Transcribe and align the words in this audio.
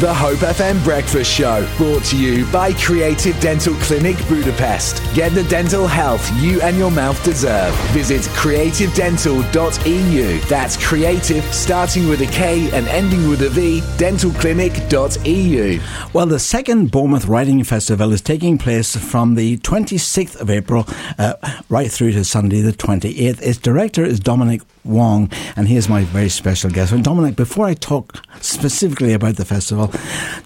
The 0.00 0.14
Hope 0.14 0.38
FM 0.38 0.82
Breakfast 0.84 1.28
Show, 1.28 1.68
brought 1.76 2.04
to 2.04 2.16
you 2.16 2.46
by 2.52 2.70
Kreativ 2.74 3.40
Dental 3.40 3.74
Clinic 3.80 4.16
Budapest. 4.28 5.02
Get 5.12 5.32
the 5.32 5.42
dental 5.42 5.88
health 5.88 6.30
you 6.40 6.60
and 6.60 6.78
your 6.78 6.92
mouth 6.92 7.20
deserve. 7.24 7.74
Visit 7.90 8.22
kreativdental.eu. 8.36 10.38
That's 10.42 10.76
creative, 10.76 11.42
starting 11.52 12.08
with 12.08 12.20
a 12.20 12.26
K 12.26 12.70
and 12.70 12.86
ending 12.86 13.28
with 13.28 13.42
a 13.42 13.48
V, 13.48 13.80
dentalclinic.eu. 13.96 15.80
Well, 16.12 16.26
the 16.26 16.38
second 16.38 16.92
Bournemouth 16.92 17.26
Writing 17.26 17.64
Festival 17.64 18.12
is 18.12 18.20
taking 18.20 18.56
place 18.56 18.94
from 18.94 19.34
the 19.34 19.58
26th 19.58 20.40
of 20.40 20.48
April 20.48 20.86
uh, 21.18 21.34
right 21.68 21.90
through 21.90 22.12
to 22.12 22.22
Sunday 22.22 22.60
the 22.60 22.70
28th. 22.70 23.42
Its 23.42 23.58
director 23.58 24.04
is 24.04 24.20
Dominic 24.20 24.62
Wong, 24.84 25.28
and 25.56 25.66
he 25.66 25.74
is 25.76 25.88
my 25.88 26.04
very 26.04 26.28
special 26.28 26.70
guest. 26.70 26.92
And 26.92 27.02
Dominic, 27.02 27.34
before 27.34 27.66
I 27.66 27.74
talk 27.74 28.24
specifically 28.40 29.12
about 29.12 29.34
the 29.36 29.44
festival, 29.44 29.87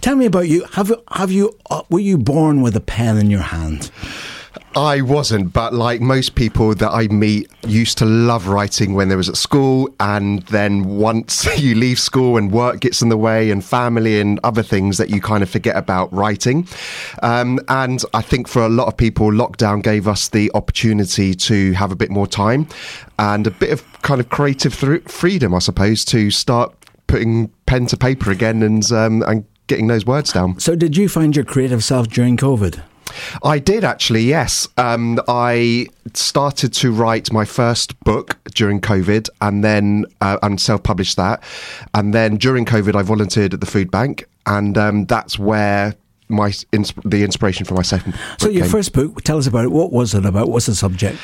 tell 0.01 0.17
me 0.17 0.27
about 0.27 0.49
you. 0.49 0.65
Have 0.73 0.93
have 1.11 1.31
you 1.31 1.57
uh, 1.71 1.83
were 1.91 2.01
you 2.01 2.19
born 2.19 2.63
with 2.63 2.77
a 2.77 2.81
pen 2.81 3.19
in 3.19 3.31
your 3.31 3.41
hand? 3.41 3.91
I 4.75 5.03
wasn't, 5.03 5.53
but 5.53 5.75
like 5.75 6.01
most 6.01 6.35
people 6.35 6.75
that 6.75 6.91
I 6.91 7.07
meet, 7.09 7.51
used 7.67 7.99
to 7.99 8.07
love 8.07 8.49
writing 8.49 8.95
when 8.95 9.09
they 9.09 9.17
was 9.17 9.29
at 9.29 9.37
school, 9.37 9.91
and 10.01 10.43
then 10.45 10.85
once 10.97 11.45
you 11.61 11.75
leave 11.75 11.99
school 11.99 12.39
and 12.39 12.51
work 12.51 12.81
gets 12.81 13.03
in 13.03 13.11
the 13.11 13.17
way, 13.17 13.51
and 13.51 13.63
family 13.63 14.21
and 14.21 14.41
other 14.45 14.63
things 14.63 14.97
that 14.99 15.11
you 15.11 15.21
kind 15.21 15.43
of 15.43 15.51
forget 15.51 15.77
about 15.77 16.13
writing. 16.13 16.67
Um, 17.23 17.61
and 17.69 18.03
I 18.15 18.23
think 18.23 18.49
for 18.49 18.63
a 18.63 18.69
lot 18.69 18.89
of 18.89 18.97
people, 18.97 19.31
lockdown 19.31 19.83
gave 19.83 20.09
us 20.09 20.29
the 20.29 20.51
opportunity 20.55 21.35
to 21.35 21.73
have 21.73 21.93
a 21.93 21.97
bit 21.97 22.11
more 22.11 22.27
time 22.27 22.67
and 23.19 23.47
a 23.47 23.51
bit 23.51 23.71
of 23.71 24.03
kind 24.03 24.21
of 24.21 24.31
creative 24.31 24.79
th- 24.79 25.03
freedom, 25.05 25.55
I 25.55 25.59
suppose, 25.59 26.05
to 26.07 26.31
start 26.31 26.75
putting 27.13 27.49
pen 27.67 27.85
to 27.85 27.95
paper 27.95 28.31
again 28.31 28.63
and 28.63 28.91
um, 28.91 29.23
and 29.27 29.45
getting 29.67 29.87
those 29.87 30.07
words 30.07 30.33
down. 30.33 30.59
So, 30.59 30.75
did 30.75 30.97
you 30.97 31.11
find 31.11 31.37
your 31.37 31.45
creative 31.45 31.85
self 31.85 32.09
during 32.09 32.39
COVID? 32.39 32.83
I 33.45 33.59
did 33.59 33.85
actually, 33.85 34.23
yes. 34.23 34.67
Um, 34.79 35.21
I 35.29 35.89
started 36.15 36.73
to 36.73 36.91
write 36.91 37.31
my 37.31 37.45
first 37.45 38.01
book 38.01 38.39
during 38.55 38.81
COVID 38.81 39.29
and 39.43 39.63
then 39.63 40.07
uh, 40.23 40.39
and 40.43 40.59
self 40.59 40.83
published 40.83 41.19
that. 41.19 41.43
And 41.93 42.15
then 42.15 42.39
during 42.39 42.65
COVID, 42.65 42.95
I 42.95 43.03
volunteered 43.03 43.53
at 43.53 43.61
the 43.61 43.67
food 43.67 43.91
bank. 43.91 44.25
And 44.47 44.79
um, 44.79 45.05
that's 45.05 45.39
where 45.39 45.95
my 46.31 46.55
the 47.05 47.23
inspiration 47.23 47.67
for 47.67 47.75
my 47.75 47.83
second. 47.83 48.19
So 48.39 48.49
your 48.49 48.63
came. 48.63 48.71
first 48.71 48.95
book, 48.95 49.23
tell 49.23 49.37
us 49.37 49.47
about 49.47 49.65
it. 49.65 49.71
What 49.71 49.93
was 49.93 50.15
it 50.15 50.25
about? 50.25 50.49
What's 50.49 50.67
the 50.67 50.75
subject? 50.75 51.19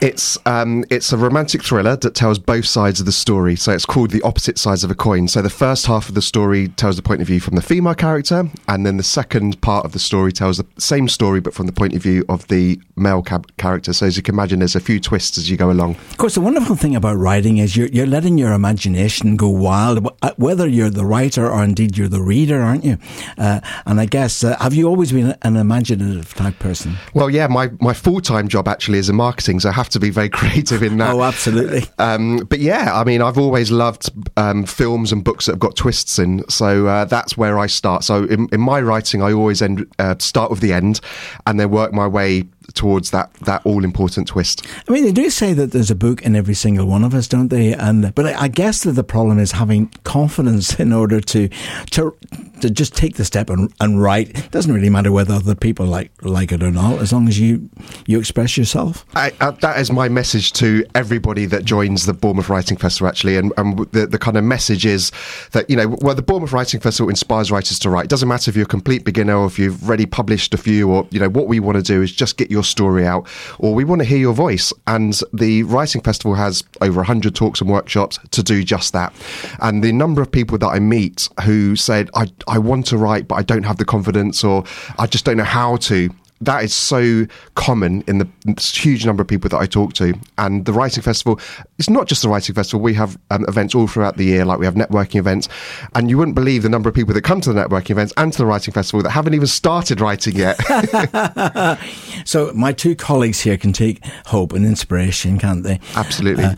It's 0.00 0.38
um, 0.46 0.84
it's 0.90 1.12
a 1.12 1.16
romantic 1.16 1.62
thriller 1.62 1.96
that 1.96 2.14
tells 2.14 2.38
both 2.38 2.66
sides 2.66 3.00
of 3.00 3.06
the 3.06 3.12
story. 3.12 3.56
So 3.56 3.72
it's 3.72 3.86
called 3.86 4.10
The 4.10 4.22
Opposite 4.22 4.58
Sides 4.58 4.84
of 4.84 4.90
a 4.90 4.94
Coin. 4.94 5.28
So 5.28 5.42
the 5.42 5.50
first 5.50 5.86
half 5.86 6.08
of 6.08 6.14
the 6.14 6.22
story 6.22 6.68
tells 6.68 6.96
the 6.96 7.02
point 7.02 7.20
of 7.20 7.26
view 7.26 7.40
from 7.40 7.56
the 7.56 7.62
female 7.62 7.94
character, 7.94 8.48
and 8.68 8.86
then 8.86 8.96
the 8.96 9.02
second 9.02 9.60
part 9.60 9.84
of 9.84 9.92
the 9.92 9.98
story 9.98 10.32
tells 10.32 10.58
the 10.58 10.66
same 10.78 11.08
story 11.08 11.40
but 11.40 11.54
from 11.54 11.66
the 11.66 11.72
point 11.72 11.94
of 11.94 12.02
view 12.02 12.24
of 12.28 12.46
the 12.48 12.80
male 12.96 13.22
cab- 13.22 13.54
character. 13.56 13.92
So 13.92 14.06
as 14.06 14.16
you 14.16 14.22
can 14.22 14.34
imagine, 14.34 14.58
there's 14.60 14.76
a 14.76 14.80
few 14.80 15.00
twists 15.00 15.38
as 15.38 15.50
you 15.50 15.56
go 15.56 15.70
along. 15.70 15.96
Of 16.10 16.16
course, 16.16 16.34
the 16.34 16.40
wonderful 16.40 16.76
thing 16.76 16.96
about 16.96 17.16
writing 17.16 17.58
is 17.58 17.76
you're, 17.76 17.88
you're 17.88 18.06
letting 18.06 18.38
your 18.38 18.52
imagination 18.52 19.36
go 19.36 19.48
wild, 19.48 20.06
uh, 20.22 20.32
whether 20.36 20.66
you're 20.66 20.90
the 20.90 21.04
writer 21.04 21.50
or 21.50 21.62
indeed 21.62 21.96
you're 21.96 22.08
the 22.08 22.22
reader, 22.22 22.60
aren't 22.60 22.84
you? 22.84 22.98
Uh, 23.38 23.60
and 23.86 24.00
I 24.00 24.06
guess, 24.06 24.44
uh, 24.44 24.56
have 24.58 24.74
you 24.74 24.88
always 24.88 25.12
been 25.12 25.36
an 25.42 25.56
imaginative 25.56 26.34
type 26.34 26.58
person? 26.58 26.96
Well, 27.14 27.30
yeah, 27.30 27.46
my, 27.46 27.70
my 27.80 27.92
full 27.92 28.20
time 28.20 28.48
job 28.48 28.68
actually 28.68 28.98
is 28.98 29.08
in 29.08 29.16
marketing, 29.16 29.60
so 29.60 29.70
have 29.74 29.88
to 29.90 30.00
be 30.00 30.10
very 30.10 30.28
creative 30.40 30.82
in 30.82 30.96
that. 30.98 31.14
Oh, 31.14 31.22
absolutely. 31.22 31.84
Um, 31.98 32.38
but 32.38 32.60
yeah, 32.60 32.98
I 32.98 33.04
mean, 33.04 33.20
I've 33.20 33.38
always 33.38 33.70
loved 33.70 34.10
um, 34.36 34.64
films 34.64 35.12
and 35.12 35.22
books 35.22 35.46
that 35.46 35.52
have 35.52 35.60
got 35.60 35.76
twists 35.76 36.18
in, 36.18 36.48
so 36.48 36.86
uh, 36.86 37.04
that's 37.04 37.36
where 37.36 37.58
I 37.58 37.66
start. 37.66 38.04
So 38.04 38.24
in, 38.24 38.48
in 38.52 38.60
my 38.60 38.80
writing, 38.80 39.22
I 39.22 39.32
always 39.32 39.60
end 39.60 39.86
uh, 39.98 40.14
start 40.18 40.50
with 40.50 40.60
the 40.60 40.72
end, 40.72 41.00
and 41.46 41.60
then 41.60 41.70
work 41.70 41.92
my 41.92 42.06
way 42.06 42.44
towards 42.74 43.10
that 43.10 43.32
that 43.34 43.64
all 43.64 43.84
important 43.84 44.28
twist. 44.28 44.66
I 44.88 44.92
mean, 44.92 45.04
they 45.04 45.12
do 45.12 45.30
say 45.30 45.52
that 45.54 45.72
there's 45.72 45.90
a 45.90 45.94
book 45.94 46.22
in 46.22 46.36
every 46.36 46.54
single 46.54 46.86
one 46.86 47.04
of 47.04 47.14
us, 47.14 47.28
don't 47.28 47.48
they? 47.48 47.74
And 47.74 48.14
but 48.14 48.26
I, 48.26 48.42
I 48.42 48.48
guess 48.48 48.82
that 48.84 48.92
the 48.92 49.04
problem 49.04 49.38
is 49.38 49.52
having 49.52 49.88
confidence 50.04 50.74
in 50.80 50.92
order 50.92 51.20
to 51.20 51.48
to 51.90 52.16
to 52.60 52.70
just 52.70 52.94
take 52.94 53.16
the 53.16 53.24
step 53.24 53.50
and, 53.50 53.72
and 53.80 54.00
write. 54.00 54.30
It 54.30 54.50
doesn't 54.50 54.72
really 54.72 54.90
matter 54.90 55.12
whether 55.12 55.34
other 55.34 55.54
people 55.54 55.86
like 55.86 56.10
like 56.22 56.52
it 56.52 56.62
or 56.62 56.70
not, 56.70 57.00
as 57.00 57.12
long 57.12 57.28
as 57.28 57.38
you 57.38 57.68
you 58.06 58.18
express 58.18 58.56
yourself. 58.56 59.04
I, 59.14 59.32
uh, 59.40 59.52
that 59.52 59.78
is 59.78 59.90
my 59.90 60.08
message 60.08 60.52
to 60.54 60.84
everybody 60.94 61.46
that 61.46 61.64
joins 61.64 62.06
the 62.06 62.12
Bournemouth 62.12 62.48
Writing 62.48 62.76
Festival, 62.76 63.08
actually. 63.08 63.36
And, 63.36 63.52
and 63.56 63.78
the, 63.92 64.06
the 64.06 64.18
kind 64.18 64.36
of 64.36 64.44
message 64.44 64.86
is 64.86 65.12
that, 65.52 65.68
you 65.68 65.76
know, 65.76 65.96
well, 66.00 66.14
the 66.14 66.22
Bournemouth 66.22 66.52
Writing 66.52 66.80
Festival 66.80 67.08
inspires 67.08 67.50
writers 67.50 67.78
to 67.80 67.90
write. 67.90 68.04
It 68.04 68.10
doesn't 68.10 68.28
matter 68.28 68.50
if 68.50 68.56
you're 68.56 68.64
a 68.64 68.68
complete 68.68 69.04
beginner 69.04 69.36
or 69.36 69.46
if 69.46 69.58
you've 69.58 69.82
already 69.86 70.06
published 70.06 70.54
a 70.54 70.56
few, 70.56 70.90
or, 70.90 71.06
you 71.10 71.20
know, 71.20 71.28
what 71.28 71.46
we 71.46 71.60
want 71.60 71.76
to 71.76 71.82
do 71.82 72.02
is 72.02 72.12
just 72.12 72.36
get 72.36 72.50
your 72.50 72.63
story 72.64 73.06
out, 73.06 73.28
or 73.58 73.74
we 73.74 73.84
want 73.84 74.00
to 74.00 74.04
hear 74.04 74.18
your 74.18 74.34
voice. 74.34 74.72
And 74.86 75.18
the 75.32 75.62
Writing 75.64 76.00
Festival 76.00 76.34
has 76.34 76.64
over 76.80 76.98
100 76.98 77.34
talks 77.34 77.60
and 77.60 77.70
workshops 77.70 78.18
to 78.30 78.42
do 78.42 78.64
just 78.64 78.92
that. 78.92 79.12
And 79.60 79.82
the 79.82 79.92
number 79.92 80.22
of 80.22 80.30
people 80.30 80.58
that 80.58 80.68
I 80.68 80.78
meet 80.78 81.28
who 81.44 81.76
said, 81.76 82.10
I, 82.14 82.32
I 82.48 82.58
want 82.58 82.86
to 82.86 82.98
write, 82.98 83.28
but 83.28 83.36
I 83.36 83.42
don't 83.42 83.64
have 83.64 83.76
the 83.76 83.84
confidence, 83.84 84.42
or 84.44 84.64
I 84.98 85.06
just 85.06 85.24
don't 85.24 85.36
know 85.36 85.44
how 85.44 85.76
to 85.76 86.10
that 86.44 86.64
is 86.64 86.74
so 86.74 87.26
common 87.54 88.02
in 88.06 88.18
the 88.18 88.28
huge 88.58 89.06
number 89.06 89.22
of 89.22 89.28
people 89.28 89.48
that 89.50 89.58
I 89.58 89.66
talk 89.66 89.92
to. 89.94 90.14
And 90.38 90.64
the 90.64 90.72
writing 90.72 91.02
festival, 91.02 91.40
it's 91.78 91.90
not 91.90 92.06
just 92.06 92.22
the 92.22 92.28
writing 92.28 92.54
festival. 92.54 92.82
We 92.82 92.94
have 92.94 93.18
um, 93.30 93.44
events 93.48 93.74
all 93.74 93.86
throughout 93.86 94.16
the 94.16 94.24
year, 94.24 94.44
like 94.44 94.58
we 94.58 94.66
have 94.66 94.74
networking 94.74 95.16
events. 95.16 95.48
And 95.94 96.10
you 96.10 96.18
wouldn't 96.18 96.34
believe 96.34 96.62
the 96.62 96.68
number 96.68 96.88
of 96.88 96.94
people 96.94 97.14
that 97.14 97.22
come 97.22 97.40
to 97.42 97.52
the 97.52 97.60
networking 97.60 97.90
events 97.90 98.12
and 98.16 98.32
to 98.32 98.38
the 98.38 98.46
writing 98.46 98.72
festival 98.72 99.02
that 99.02 99.10
haven't 99.10 99.34
even 99.34 99.46
started 99.46 100.00
writing 100.00 100.36
yet. 100.36 100.58
so 102.24 102.52
my 102.54 102.72
two 102.72 102.94
colleagues 102.94 103.40
here 103.40 103.56
can 103.56 103.72
take 103.72 104.04
hope 104.26 104.52
and 104.52 104.64
inspiration, 104.64 105.38
can't 105.38 105.62
they? 105.62 105.80
Absolutely. 105.94 106.44
Uh, 106.44 106.54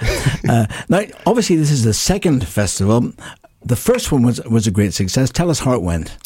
uh, 0.48 0.66
now, 0.88 1.02
obviously, 1.26 1.56
this 1.56 1.70
is 1.70 1.84
the 1.84 1.94
second 1.94 2.46
festival 2.46 3.12
the 3.66 3.76
first 3.76 4.12
one 4.12 4.22
was 4.22 4.40
was 4.44 4.66
a 4.66 4.70
great 4.70 4.94
success. 4.94 5.30
Tell 5.30 5.50
us 5.50 5.60
how 5.60 5.72
it 5.72 5.82
went. 5.82 6.16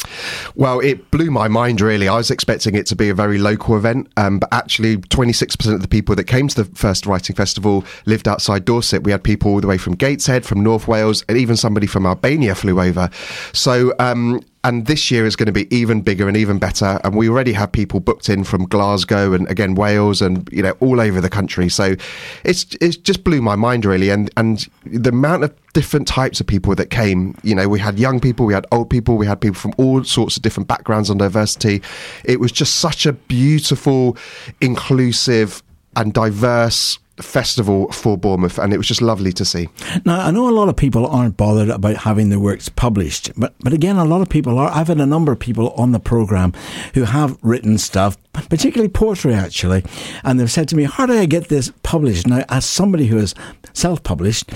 Well, 0.55 0.79
it 0.79 1.11
blew 1.11 1.31
my 1.31 1.47
mind. 1.47 1.81
Really, 1.81 2.07
I 2.07 2.15
was 2.15 2.31
expecting 2.31 2.75
it 2.75 2.85
to 2.87 2.95
be 2.95 3.09
a 3.09 3.13
very 3.13 3.37
local 3.37 3.75
event, 3.75 4.11
um, 4.17 4.39
but 4.39 4.49
actually, 4.51 4.97
twenty 4.97 5.33
six 5.33 5.55
percent 5.55 5.75
of 5.75 5.81
the 5.81 5.87
people 5.87 6.15
that 6.15 6.25
came 6.25 6.47
to 6.47 6.63
the 6.63 6.75
first 6.75 7.05
writing 7.05 7.35
festival 7.35 7.83
lived 8.05 8.27
outside 8.27 8.65
Dorset. 8.65 9.03
We 9.03 9.11
had 9.11 9.23
people 9.23 9.51
all 9.51 9.61
the 9.61 9.67
way 9.67 9.77
from 9.77 9.95
Gateshead, 9.95 10.45
from 10.45 10.61
North 10.61 10.87
Wales, 10.87 11.23
and 11.27 11.37
even 11.37 11.57
somebody 11.57 11.87
from 11.87 12.05
Albania 12.05 12.55
flew 12.55 12.79
over. 12.79 13.09
So 13.53 13.93
um, 13.99 14.41
and 14.63 14.85
this 14.85 15.09
year 15.09 15.25
is 15.25 15.35
going 15.35 15.47
to 15.47 15.51
be 15.51 15.73
even 15.75 16.01
bigger 16.01 16.27
and 16.27 16.37
even 16.37 16.59
better. 16.59 16.99
And 17.03 17.15
we 17.15 17.29
already 17.29 17.53
have 17.53 17.71
people 17.71 17.99
booked 17.99 18.29
in 18.29 18.43
from 18.43 18.65
Glasgow 18.65 19.33
and 19.33 19.49
again 19.49 19.75
Wales 19.75 20.21
and 20.21 20.47
you 20.51 20.61
know 20.61 20.75
all 20.79 20.99
over 20.99 21.19
the 21.19 21.29
country. 21.29 21.69
So 21.69 21.95
it's 22.43 22.65
it's 22.79 22.97
just 22.97 23.23
blew 23.23 23.41
my 23.41 23.55
mind 23.55 23.85
really. 23.85 24.09
And 24.09 24.29
and 24.37 24.67
the 24.85 25.09
amount 25.09 25.43
of 25.43 25.53
different 25.73 26.07
types 26.07 26.39
of 26.39 26.47
people 26.47 26.75
that 26.75 26.89
came. 26.89 27.35
You 27.43 27.55
know, 27.55 27.69
we 27.69 27.79
had 27.79 27.97
young 27.97 28.19
people, 28.19 28.45
we 28.45 28.53
had 28.53 28.65
old 28.71 28.89
people, 28.89 29.17
we 29.17 29.25
had 29.25 29.39
people 29.39 29.55
from 29.55 29.73
all 29.77 30.03
sorts 30.03 30.37
of 30.37 30.43
different 30.43 30.67
backgrounds 30.67 31.09
and 31.09 31.19
diversity. 31.19 31.81
It 32.25 32.39
was 32.39 32.51
just 32.51 32.75
such 32.75 33.05
a 33.05 33.13
beautiful, 33.13 34.17
inclusive, 34.59 35.63
and 35.95 36.13
diverse 36.13 36.99
festival 37.21 37.91
for 37.91 38.17
Bournemouth, 38.17 38.57
and 38.57 38.73
it 38.73 38.77
was 38.77 38.87
just 38.87 39.01
lovely 39.01 39.31
to 39.33 39.45
see. 39.45 39.69
Now, 40.05 40.21
I 40.21 40.31
know 40.31 40.49
a 40.49 40.51
lot 40.51 40.69
of 40.69 40.75
people 40.75 41.05
aren't 41.07 41.37
bothered 41.37 41.69
about 41.69 41.97
having 41.97 42.29
their 42.29 42.39
works 42.39 42.69
published, 42.69 43.31
but 43.37 43.53
but 43.61 43.73
again, 43.73 43.97
a 43.97 44.05
lot 44.05 44.21
of 44.21 44.29
people 44.29 44.57
are. 44.57 44.69
I've 44.69 44.87
had 44.87 44.99
a 44.99 45.05
number 45.05 45.31
of 45.31 45.39
people 45.39 45.71
on 45.71 45.91
the 45.91 45.99
program 45.99 46.53
who 46.93 47.03
have 47.03 47.37
written 47.41 47.77
stuff, 47.77 48.17
particularly 48.33 48.89
poetry, 48.89 49.33
actually, 49.33 49.83
and 50.23 50.39
they've 50.39 50.51
said 50.51 50.67
to 50.69 50.75
me, 50.75 50.83
"How 50.83 51.05
do 51.05 51.13
I 51.13 51.25
get 51.25 51.49
this 51.49 51.71
published?" 51.83 52.27
Now, 52.27 52.43
as 52.49 52.65
somebody 52.65 53.07
who 53.07 53.17
is 53.17 53.35
self-published, 53.73 54.51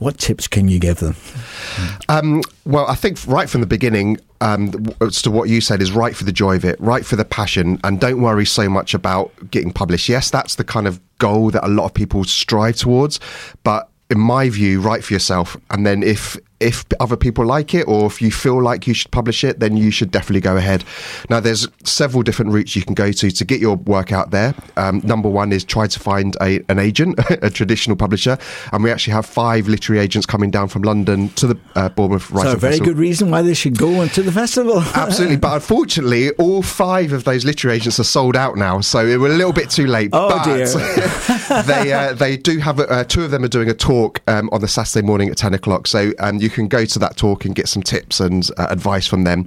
what 0.00 0.18
tips 0.18 0.48
can 0.48 0.66
you 0.66 0.78
give 0.78 0.98
them? 0.98 1.14
Um, 2.08 2.42
well, 2.64 2.86
I 2.86 2.94
think 2.94 3.18
right 3.26 3.48
from 3.48 3.60
the 3.60 3.66
beginning, 3.66 4.18
um, 4.40 4.92
as 5.00 5.22
to 5.22 5.30
what 5.30 5.48
you 5.48 5.60
said, 5.60 5.80
is 5.82 5.92
write 5.92 6.16
for 6.16 6.24
the 6.24 6.32
joy 6.32 6.56
of 6.56 6.64
it, 6.64 6.80
write 6.80 7.06
for 7.06 7.16
the 7.16 7.24
passion, 7.24 7.78
and 7.84 8.00
don't 8.00 8.20
worry 8.20 8.46
so 8.46 8.68
much 8.68 8.94
about 8.94 9.30
getting 9.50 9.72
published. 9.72 10.08
Yes, 10.08 10.30
that's 10.30 10.54
the 10.54 10.64
kind 10.64 10.88
of 10.88 11.00
goal 11.18 11.50
that 11.50 11.64
a 11.64 11.68
lot 11.68 11.84
of 11.84 11.94
people 11.94 12.24
strive 12.24 12.76
towards, 12.76 13.20
but 13.62 13.90
in 14.08 14.18
my 14.18 14.48
view, 14.48 14.80
write 14.80 15.04
for 15.04 15.12
yourself, 15.12 15.56
and 15.70 15.86
then 15.86 16.02
if 16.02 16.36
if 16.60 16.84
other 17.00 17.16
people 17.16 17.44
like 17.44 17.74
it 17.74 17.88
or 17.88 18.06
if 18.06 18.20
you 18.20 18.30
feel 18.30 18.62
like 18.62 18.86
you 18.86 18.94
should 18.94 19.10
publish 19.10 19.42
it, 19.44 19.60
then 19.60 19.76
you 19.76 19.90
should 19.90 20.10
definitely 20.10 20.40
go 20.40 20.56
ahead. 20.56 20.84
Now, 21.28 21.40
there's 21.40 21.66
several 21.84 22.22
different 22.22 22.52
routes 22.52 22.76
you 22.76 22.82
can 22.82 22.94
go 22.94 23.12
to 23.12 23.30
to 23.30 23.44
get 23.44 23.60
your 23.60 23.76
work 23.76 24.12
out 24.12 24.30
there. 24.30 24.54
Um, 24.76 25.00
number 25.04 25.28
one 25.28 25.52
is 25.52 25.64
try 25.64 25.86
to 25.86 25.98
find 25.98 26.36
a, 26.40 26.62
an 26.68 26.78
agent, 26.78 27.18
a 27.42 27.50
traditional 27.50 27.96
publisher, 27.96 28.38
and 28.72 28.84
we 28.84 28.90
actually 28.90 29.14
have 29.14 29.26
five 29.26 29.68
literary 29.68 30.02
agents 30.02 30.26
coming 30.26 30.50
down 30.50 30.68
from 30.68 30.82
London 30.82 31.30
to 31.30 31.46
the 31.46 31.58
uh, 31.74 31.88
Bournemouth 31.88 32.30
Writing 32.30 32.50
So, 32.50 32.56
a 32.56 32.60
very 32.60 32.72
Festival. 32.72 32.92
good 32.92 32.98
reason 33.00 33.30
why 33.30 33.42
they 33.42 33.54
should 33.54 33.78
go 33.78 34.02
into 34.02 34.22
the 34.22 34.32
festival. 34.32 34.80
Absolutely, 34.94 35.36
but 35.36 35.54
unfortunately, 35.54 36.30
all 36.32 36.62
five 36.62 37.12
of 37.12 37.24
those 37.24 37.44
literary 37.44 37.76
agents 37.76 37.98
are 37.98 38.04
sold 38.04 38.36
out 38.36 38.56
now, 38.56 38.80
so 38.80 39.04
we're 39.18 39.32
a 39.32 39.36
little 39.36 39.52
bit 39.52 39.70
too 39.70 39.86
late. 39.86 40.10
Oh 40.12 40.28
but, 40.28 40.44
dear! 40.44 40.66
they 41.64 41.92
uh, 41.92 42.12
they 42.12 42.36
do 42.36 42.58
have 42.58 42.78
a, 42.78 42.88
uh, 42.90 43.04
two 43.04 43.24
of 43.24 43.30
them 43.30 43.44
are 43.44 43.48
doing 43.48 43.70
a 43.70 43.74
talk 43.74 44.20
um, 44.28 44.50
on 44.52 44.60
the 44.60 44.68
Saturday 44.68 45.06
morning 45.06 45.30
at 45.30 45.36
ten 45.36 45.54
o'clock. 45.54 45.86
So 45.86 46.12
um, 46.18 46.36
you 46.38 46.49
can 46.50 46.68
go 46.68 46.84
to 46.84 46.98
that 46.98 47.16
talk 47.16 47.44
and 47.44 47.54
get 47.54 47.68
some 47.68 47.82
tips 47.82 48.20
and 48.20 48.48
uh, 48.58 48.66
advice 48.70 49.06
from 49.06 49.24
them. 49.24 49.46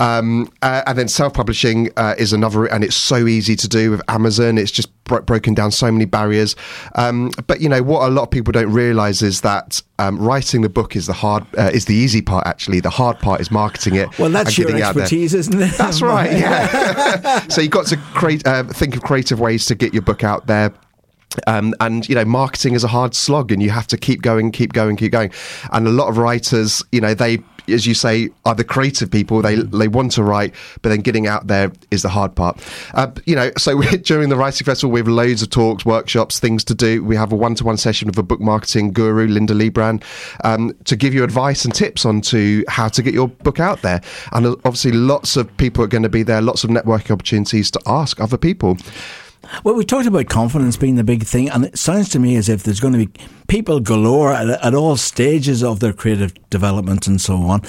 Um, 0.00 0.50
uh, 0.62 0.82
and 0.86 0.98
then 0.98 1.08
self 1.08 1.34
publishing 1.34 1.90
uh, 1.96 2.14
is 2.18 2.32
another, 2.32 2.66
and 2.66 2.84
it's 2.84 2.96
so 2.96 3.26
easy 3.26 3.56
to 3.56 3.68
do 3.68 3.90
with 3.90 4.02
Amazon. 4.08 4.58
It's 4.58 4.70
just 4.70 4.88
bro- 5.04 5.22
broken 5.22 5.54
down 5.54 5.70
so 5.70 5.90
many 5.90 6.04
barriers. 6.04 6.56
Um, 6.94 7.30
but 7.46 7.60
you 7.60 7.68
know 7.68 7.82
what 7.82 8.08
a 8.08 8.10
lot 8.10 8.22
of 8.22 8.30
people 8.30 8.52
don't 8.52 8.72
realise 8.72 9.22
is 9.22 9.40
that 9.42 9.82
um, 9.98 10.18
writing 10.18 10.62
the 10.62 10.68
book 10.68 10.96
is 10.96 11.06
the 11.06 11.12
hard 11.12 11.46
uh, 11.58 11.70
is 11.72 11.86
the 11.86 11.94
easy 11.94 12.22
part. 12.22 12.46
Actually, 12.46 12.80
the 12.80 12.90
hard 12.90 13.18
part 13.18 13.40
is 13.40 13.50
marketing 13.50 13.96
it. 13.96 14.18
Well, 14.18 14.30
that's 14.30 14.56
your 14.58 14.74
expertise, 14.74 15.34
isn't 15.34 15.60
it? 15.60 15.72
That's 15.76 16.02
right. 16.02 16.26
Yeah. 16.36 17.46
so 17.48 17.60
you've 17.60 17.70
got 17.70 17.86
to 17.86 17.96
create, 17.96 18.46
uh, 18.46 18.64
think 18.64 18.94
of 18.94 19.02
creative 19.02 19.40
ways 19.40 19.64
to 19.66 19.74
get 19.74 19.92
your 19.92 20.02
book 20.02 20.22
out 20.22 20.46
there. 20.46 20.72
Um, 21.46 21.74
and 21.80 22.08
you 22.08 22.14
know, 22.14 22.24
marketing 22.24 22.74
is 22.74 22.84
a 22.84 22.88
hard 22.88 23.14
slog, 23.14 23.52
and 23.52 23.62
you 23.62 23.70
have 23.70 23.86
to 23.88 23.96
keep 23.96 24.22
going, 24.22 24.52
keep 24.52 24.72
going, 24.72 24.96
keep 24.96 25.12
going. 25.12 25.30
And 25.72 25.86
a 25.86 25.90
lot 25.90 26.08
of 26.08 26.18
writers, 26.18 26.82
you 26.92 27.00
know, 27.00 27.14
they, 27.14 27.38
as 27.68 27.86
you 27.86 27.94
say, 27.94 28.30
are 28.44 28.54
the 28.54 28.64
creative 28.64 29.10
people. 29.10 29.42
They 29.42 29.56
they 29.56 29.88
want 29.88 30.12
to 30.12 30.22
write, 30.22 30.54
but 30.82 30.90
then 30.90 31.00
getting 31.00 31.26
out 31.26 31.46
there 31.46 31.72
is 31.90 32.02
the 32.02 32.08
hard 32.08 32.34
part. 32.34 32.60
Uh, 32.94 33.10
you 33.24 33.34
know, 33.34 33.50
so 33.58 33.80
during 34.02 34.28
the 34.28 34.36
writing 34.36 34.64
festival, 34.64 34.92
we 34.92 35.00
have 35.00 35.08
loads 35.08 35.42
of 35.42 35.50
talks, 35.50 35.84
workshops, 35.84 36.38
things 36.38 36.64
to 36.64 36.74
do. 36.74 37.04
We 37.04 37.16
have 37.16 37.32
a 37.32 37.36
one-to-one 37.36 37.76
session 37.76 38.06
with 38.06 38.18
a 38.18 38.22
book 38.22 38.40
marketing 38.40 38.92
guru, 38.92 39.26
Linda 39.26 39.54
Lebrand, 39.54 40.04
um, 40.44 40.72
to 40.84 40.96
give 40.96 41.14
you 41.14 41.24
advice 41.24 41.64
and 41.64 41.74
tips 41.74 42.04
on 42.04 42.20
to 42.22 42.64
how 42.68 42.88
to 42.88 43.02
get 43.02 43.14
your 43.14 43.28
book 43.28 43.60
out 43.60 43.82
there. 43.82 44.00
And 44.32 44.46
obviously, 44.46 44.92
lots 44.92 45.36
of 45.36 45.54
people 45.56 45.84
are 45.84 45.88
going 45.88 46.02
to 46.02 46.08
be 46.08 46.22
there. 46.22 46.40
Lots 46.40 46.64
of 46.64 46.70
networking 46.70 47.10
opportunities 47.10 47.70
to 47.72 47.80
ask 47.86 48.20
other 48.20 48.38
people. 48.38 48.76
Well, 49.64 49.74
we 49.74 49.84
talked 49.84 50.06
about 50.06 50.28
confidence 50.28 50.76
being 50.76 50.96
the 50.96 51.04
big 51.04 51.24
thing, 51.24 51.48
and 51.50 51.64
it 51.64 51.78
sounds 51.78 52.08
to 52.10 52.18
me 52.18 52.36
as 52.36 52.48
if 52.48 52.62
there's 52.62 52.80
going 52.80 52.94
to 52.94 53.06
be 53.06 53.12
people 53.48 53.80
galore 53.80 54.32
at, 54.32 54.48
at, 54.48 54.74
all 54.74 54.96
stages 54.96 55.62
of 55.62 55.80
their 55.80 55.92
creative 55.92 56.34
development 56.50 57.06
and 57.06 57.20
so 57.20 57.36
on, 57.36 57.62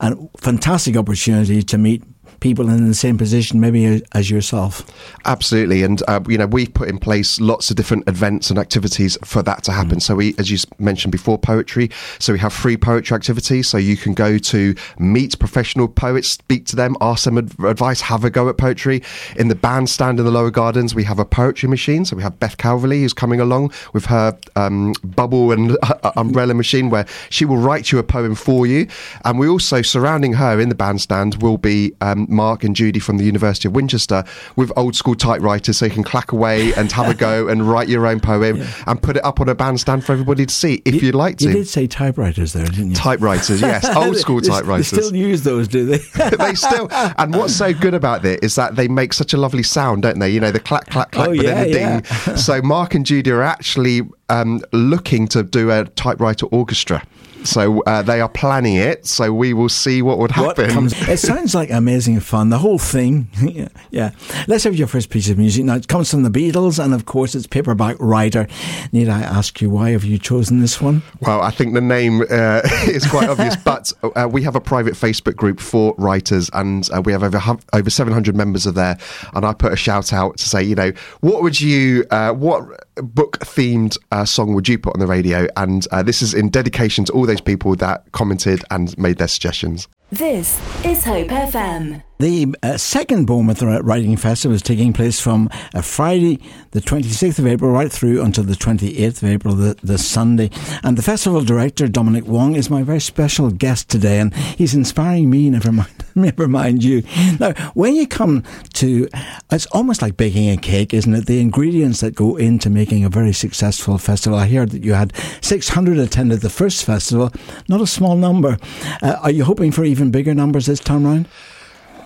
and 0.00 0.28
fantastic 0.38 0.96
opportunity 0.96 1.62
to 1.62 1.78
meet 1.78 2.02
people 2.40 2.68
in 2.68 2.88
the 2.88 2.94
same 2.94 3.16
position, 3.16 3.60
maybe 3.60 4.02
as 4.12 4.30
yourself. 4.30 4.84
Absolutely, 5.24 5.82
and 5.82 6.02
uh, 6.08 6.20
you 6.28 6.38
know 6.38 6.46
we've 6.46 6.72
put 6.72 6.88
in 6.88 6.98
place 6.98 7.40
lots 7.40 7.70
of 7.70 7.76
different 7.76 8.08
events 8.08 8.50
and 8.50 8.58
activities 8.58 9.16
for 9.24 9.42
that 9.42 9.62
to 9.64 9.72
happen. 9.72 9.98
Mm. 9.98 10.02
So 10.02 10.16
we, 10.16 10.34
as 10.38 10.50
you 10.50 10.58
mentioned 10.78 11.12
before, 11.12 11.38
poetry. 11.38 11.90
So 12.18 12.32
we 12.32 12.38
have 12.38 12.52
free 12.52 12.76
poetry 12.76 13.14
activities. 13.14 13.68
So 13.68 13.78
you 13.78 13.96
can 13.96 14.14
go 14.14 14.38
to 14.38 14.74
meet 14.98 15.38
professional 15.38 15.88
poets, 15.88 16.28
speak 16.28 16.66
to 16.66 16.76
them, 16.76 16.96
ask 17.00 17.24
them 17.24 17.38
advice, 17.38 18.00
have 18.00 18.24
a 18.24 18.30
go 18.30 18.48
at 18.48 18.56
poetry. 18.56 19.02
In 19.36 19.48
the 19.48 19.54
bandstand 19.54 20.18
in 20.18 20.24
the 20.24 20.30
lower 20.30 20.50
gardens, 20.50 20.94
we 20.94 21.04
have 21.04 21.18
a 21.18 21.24
poetry 21.24 21.68
machine. 21.68 22.04
So 22.04 22.16
we 22.16 22.22
have 22.22 22.38
Beth 22.40 22.56
Calverley 22.56 23.00
who's 23.00 23.12
coming 23.12 23.40
along 23.40 23.72
with 23.92 24.06
her 24.06 24.36
um, 24.56 24.94
bubble 25.04 25.52
and 25.52 25.76
uh, 25.82 26.12
umbrella 26.16 26.54
machine, 26.54 26.90
where 26.90 27.06
she 27.28 27.44
will 27.44 27.58
write 27.58 27.92
you 27.92 27.98
a 27.98 28.02
poem 28.02 28.34
for 28.34 28.66
you. 28.66 28.86
And 29.24 29.38
we 29.38 29.48
also 29.48 29.82
surrounding 29.82 30.32
her 30.34 30.60
in 30.60 30.68
the 30.68 30.74
bandstand 30.74 31.42
will 31.42 31.58
be 31.58 31.92
um, 32.00 32.26
Mark 32.30 32.64
and 32.64 32.74
Judy 32.74 33.00
from 33.00 33.18
the 33.18 33.24
University 33.24 33.68
of 33.68 33.74
Winchester 33.74 34.24
with 34.56 34.72
old 34.76 34.96
school 34.96 35.14
typewriters 35.14 35.78
so 35.78 35.86
you 35.86 35.90
can 35.90 36.04
clack 36.04 36.32
away 36.32 36.72
and 36.74 36.90
have 36.92 37.08
a 37.08 37.14
go 37.14 37.48
and 37.48 37.68
write 37.68 37.88
your 37.88 38.06
own 38.06 38.20
poem 38.20 38.56
yeah. 38.58 38.66
and 38.86 39.02
put 39.02 39.16
it 39.16 39.24
up 39.24 39.40
on 39.40 39.48
a 39.48 39.54
bandstand 39.54 40.04
for 40.04 40.12
everybody 40.12 40.46
to 40.46 40.54
see 40.54 40.82
if 40.84 41.02
you, 41.02 41.08
would 41.08 41.14
like 41.14 41.38
to. 41.38 41.48
You 41.48 41.52
did 41.52 41.68
say 41.68 41.86
typewriters 41.86 42.52
there, 42.52 42.66
didn't 42.66 42.90
you? 42.90 42.96
Typewriters, 42.96 43.60
yes. 43.60 43.84
Old 43.96 44.16
school 44.16 44.40
typewriters. 44.40 44.90
They 44.90 45.02
still 45.02 45.16
use 45.16 45.42
those, 45.42 45.68
do 45.68 45.86
they? 45.86 45.98
they 46.38 46.54
still. 46.54 46.88
And 46.90 47.34
what's 47.34 47.54
so 47.54 47.72
good 47.72 47.94
about 47.94 48.24
it 48.24 48.42
is 48.42 48.54
that 48.54 48.76
they 48.76 48.88
make 48.88 49.12
such 49.12 49.32
a 49.32 49.36
lovely 49.36 49.62
sound, 49.62 50.02
don't 50.02 50.18
they? 50.18 50.30
You 50.30 50.40
know, 50.40 50.50
the 50.50 50.60
clack, 50.60 50.86
clack, 50.86 51.12
clack, 51.12 51.28
oh, 51.28 51.36
but 51.36 51.44
yeah, 51.44 51.64
then 51.64 51.72
the 51.72 51.78
yeah. 51.78 52.00
ding. 52.00 52.36
so 52.36 52.62
Mark 52.62 52.94
and 52.94 53.04
Judy 53.04 53.30
are 53.30 53.42
actually 53.42 54.02
um, 54.28 54.60
looking 54.72 55.28
to 55.28 55.42
do 55.42 55.70
a 55.70 55.84
typewriter 55.84 56.46
orchestra. 56.46 57.02
So 57.44 57.82
uh, 57.82 58.02
they 58.02 58.20
are 58.20 58.28
planning 58.28 58.76
it. 58.76 59.06
So 59.06 59.32
we 59.32 59.54
will 59.54 59.68
see 59.68 60.02
what 60.02 60.18
would 60.18 60.30
happen. 60.30 60.66
What 60.66 60.72
comes, 60.72 60.92
it 61.08 61.18
sounds 61.18 61.54
like 61.54 61.70
amazing 61.70 62.20
fun. 62.20 62.50
The 62.50 62.58
whole 62.58 62.78
thing. 62.78 63.28
yeah, 63.42 63.68
yeah. 63.90 64.10
Let's 64.46 64.64
have 64.64 64.74
your 64.74 64.86
first 64.86 65.10
piece 65.10 65.28
of 65.30 65.38
music. 65.38 65.64
Now 65.64 65.76
it 65.76 65.88
comes 65.88 66.10
from 66.10 66.22
the 66.22 66.30
Beatles, 66.30 66.82
and 66.82 66.94
of 66.94 67.06
course 67.06 67.34
it's 67.34 67.46
Paperback 67.46 67.96
Writer. 67.98 68.46
Need 68.92 69.08
I 69.08 69.20
ask 69.20 69.60
you 69.60 69.70
why 69.70 69.90
have 69.90 70.04
you 70.04 70.18
chosen 70.18 70.60
this 70.60 70.80
one? 70.80 71.02
Well, 71.20 71.40
I 71.40 71.50
think 71.50 71.74
the 71.74 71.80
name 71.80 72.22
uh, 72.22 72.60
is 72.86 73.06
quite 73.06 73.28
obvious, 73.28 73.56
but 73.56 73.92
uh, 74.02 74.28
we 74.30 74.42
have 74.42 74.56
a 74.56 74.60
private 74.60 74.94
Facebook 74.94 75.36
group 75.36 75.60
for 75.60 75.94
writers, 75.98 76.50
and 76.52 76.88
uh, 76.92 77.02
we 77.02 77.12
have 77.12 77.22
over 77.22 77.40
over 77.72 77.90
700 77.90 78.36
members 78.36 78.66
of 78.66 78.74
there. 78.74 78.98
And 79.34 79.44
I 79.44 79.52
put 79.52 79.72
a 79.72 79.76
shout 79.76 80.12
out 80.12 80.36
to 80.38 80.48
say, 80.48 80.62
you 80.62 80.74
know, 80.74 80.92
what 81.20 81.42
would 81.42 81.60
you, 81.60 82.04
uh, 82.10 82.32
what 82.32 82.86
book 83.02 83.38
themed 83.40 83.96
uh, 84.12 84.24
song 84.24 84.54
would 84.54 84.68
you 84.68 84.78
put 84.78 84.94
on 84.94 85.00
the 85.00 85.06
radio? 85.06 85.46
And 85.56 85.86
this 86.04 86.22
is 86.22 86.34
in 86.34 86.48
dedication 86.48 87.04
to 87.06 87.12
all 87.12 87.26
those 87.26 87.40
people 87.40 87.74
that 87.76 88.10
commented 88.12 88.64
and 88.70 88.96
made 88.98 89.18
their 89.18 89.28
suggestions. 89.28 89.88
This 90.10 90.58
is 90.84 91.04
Hope 91.04 91.28
FM. 91.28 92.02
The 92.20 92.54
uh, 92.62 92.76
second 92.76 93.24
Bournemouth 93.24 93.62
Writing 93.62 94.14
Festival 94.18 94.54
is 94.54 94.60
taking 94.60 94.92
place 94.92 95.18
from 95.18 95.48
uh, 95.72 95.80
Friday, 95.80 96.38
the 96.72 96.80
26th 96.82 97.38
of 97.38 97.46
April, 97.46 97.70
right 97.70 97.90
through 97.90 98.22
until 98.22 98.44
the 98.44 98.52
28th 98.52 99.22
of 99.22 99.24
April, 99.24 99.54
the, 99.54 99.74
the 99.82 99.96
Sunday. 99.96 100.50
And 100.82 100.98
the 100.98 101.02
festival 101.02 101.42
director, 101.42 101.88
Dominic 101.88 102.26
Wong, 102.26 102.56
is 102.56 102.68
my 102.68 102.82
very 102.82 103.00
special 103.00 103.50
guest 103.50 103.88
today, 103.88 104.20
and 104.20 104.34
he's 104.34 104.74
inspiring 104.74 105.30
me, 105.30 105.48
never 105.48 105.72
mind, 105.72 106.04
never 106.14 106.46
mind 106.46 106.84
you. 106.84 107.04
Now, 107.38 107.52
when 107.72 107.94
you 107.94 108.06
come 108.06 108.44
to, 108.74 109.08
it's 109.50 109.64
almost 109.72 110.02
like 110.02 110.18
baking 110.18 110.50
a 110.50 110.58
cake, 110.58 110.92
isn't 110.92 111.14
it? 111.14 111.24
The 111.24 111.40
ingredients 111.40 112.00
that 112.00 112.14
go 112.14 112.36
into 112.36 112.68
making 112.68 113.02
a 113.02 113.08
very 113.08 113.32
successful 113.32 113.96
festival. 113.96 114.38
I 114.38 114.46
heard 114.46 114.72
that 114.72 114.84
you 114.84 114.92
had 114.92 115.16
600 115.40 115.96
attended 115.96 116.42
the 116.42 116.50
first 116.50 116.84
festival, 116.84 117.32
not 117.66 117.80
a 117.80 117.86
small 117.86 118.16
number. 118.16 118.58
Uh, 119.00 119.16
are 119.22 119.30
you 119.30 119.44
hoping 119.44 119.72
for 119.72 119.84
even 119.84 120.10
bigger 120.10 120.34
numbers 120.34 120.66
this 120.66 120.80
time 120.80 121.06
round? 121.06 121.26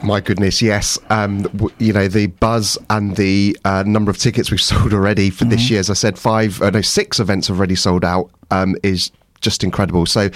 My 0.04 0.20
goodness, 0.20 0.60
yes. 0.60 0.98
Um, 1.08 1.42
w- 1.42 1.74
you 1.78 1.92
know 1.94 2.08
the 2.08 2.26
buzz 2.26 2.76
and 2.90 3.16
the 3.16 3.56
uh, 3.64 3.84
number 3.86 4.10
of 4.10 4.18
tickets 4.18 4.50
we've 4.50 4.60
sold 4.72 4.92
already 4.92 5.30
for 5.30 5.44
mm-hmm. 5.44 5.50
this 5.50 5.70
year. 5.70 5.80
As 5.80 5.88
I 5.88 5.94
said, 5.94 6.18
five, 6.18 6.60
uh, 6.60 6.70
no, 6.70 6.82
six 6.82 7.18
events 7.18 7.48
have 7.48 7.58
already 7.58 7.74
sold 7.74 8.04
out. 8.04 8.30
Um, 8.50 8.76
is 8.82 9.10
just 9.44 9.62
incredible. 9.62 10.06
So 10.06 10.30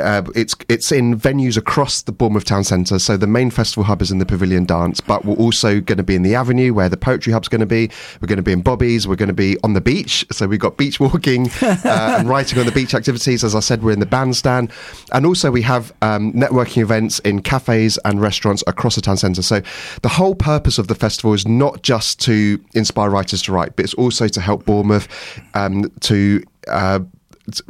uh, 0.00 0.22
it's 0.34 0.56
it's 0.68 0.90
in 0.90 1.18
venues 1.18 1.56
across 1.56 2.02
the 2.02 2.12
Bournemouth 2.12 2.44
Town 2.44 2.64
Centre. 2.64 2.98
So 2.98 3.16
the 3.16 3.26
main 3.26 3.50
festival 3.50 3.84
hub 3.84 4.02
is 4.02 4.10
in 4.10 4.18
the 4.18 4.26
Pavilion 4.26 4.64
Dance, 4.64 5.00
but 5.00 5.24
we're 5.24 5.36
also 5.36 5.80
going 5.80 5.98
to 5.98 6.02
be 6.02 6.16
in 6.16 6.22
the 6.22 6.34
Avenue 6.34 6.72
where 6.72 6.88
the 6.88 6.96
Poetry 6.96 7.32
Hub's 7.32 7.48
going 7.48 7.60
to 7.60 7.66
be. 7.66 7.90
We're 8.20 8.28
going 8.28 8.38
to 8.38 8.42
be 8.42 8.52
in 8.52 8.62
Bobby's. 8.62 9.06
We're 9.06 9.16
going 9.16 9.28
to 9.28 9.34
be 9.34 9.56
on 9.62 9.74
the 9.74 9.80
beach. 9.80 10.26
So 10.32 10.46
we've 10.46 10.58
got 10.58 10.78
beach 10.78 10.98
walking 10.98 11.50
uh, 11.62 12.16
and 12.18 12.28
writing 12.28 12.58
on 12.58 12.66
the 12.66 12.72
beach 12.72 12.94
activities. 12.94 13.44
As 13.44 13.54
I 13.54 13.60
said, 13.60 13.82
we're 13.82 13.92
in 13.92 14.00
the 14.00 14.06
bandstand, 14.06 14.72
and 15.12 15.26
also 15.26 15.50
we 15.50 15.62
have 15.62 15.92
um, 16.02 16.32
networking 16.32 16.82
events 16.82 17.18
in 17.20 17.42
cafes 17.42 17.98
and 18.04 18.20
restaurants 18.20 18.64
across 18.66 18.94
the 18.94 19.02
town 19.02 19.18
centre. 19.18 19.42
So 19.42 19.60
the 20.02 20.08
whole 20.08 20.34
purpose 20.34 20.78
of 20.78 20.88
the 20.88 20.94
festival 20.94 21.34
is 21.34 21.46
not 21.46 21.82
just 21.82 22.20
to 22.20 22.58
inspire 22.74 23.10
writers 23.10 23.42
to 23.42 23.52
write, 23.52 23.76
but 23.76 23.84
it's 23.84 23.94
also 23.94 24.28
to 24.28 24.40
help 24.40 24.64
Bournemouth 24.64 25.08
um, 25.54 25.90
to 26.00 26.42
uh, 26.68 27.00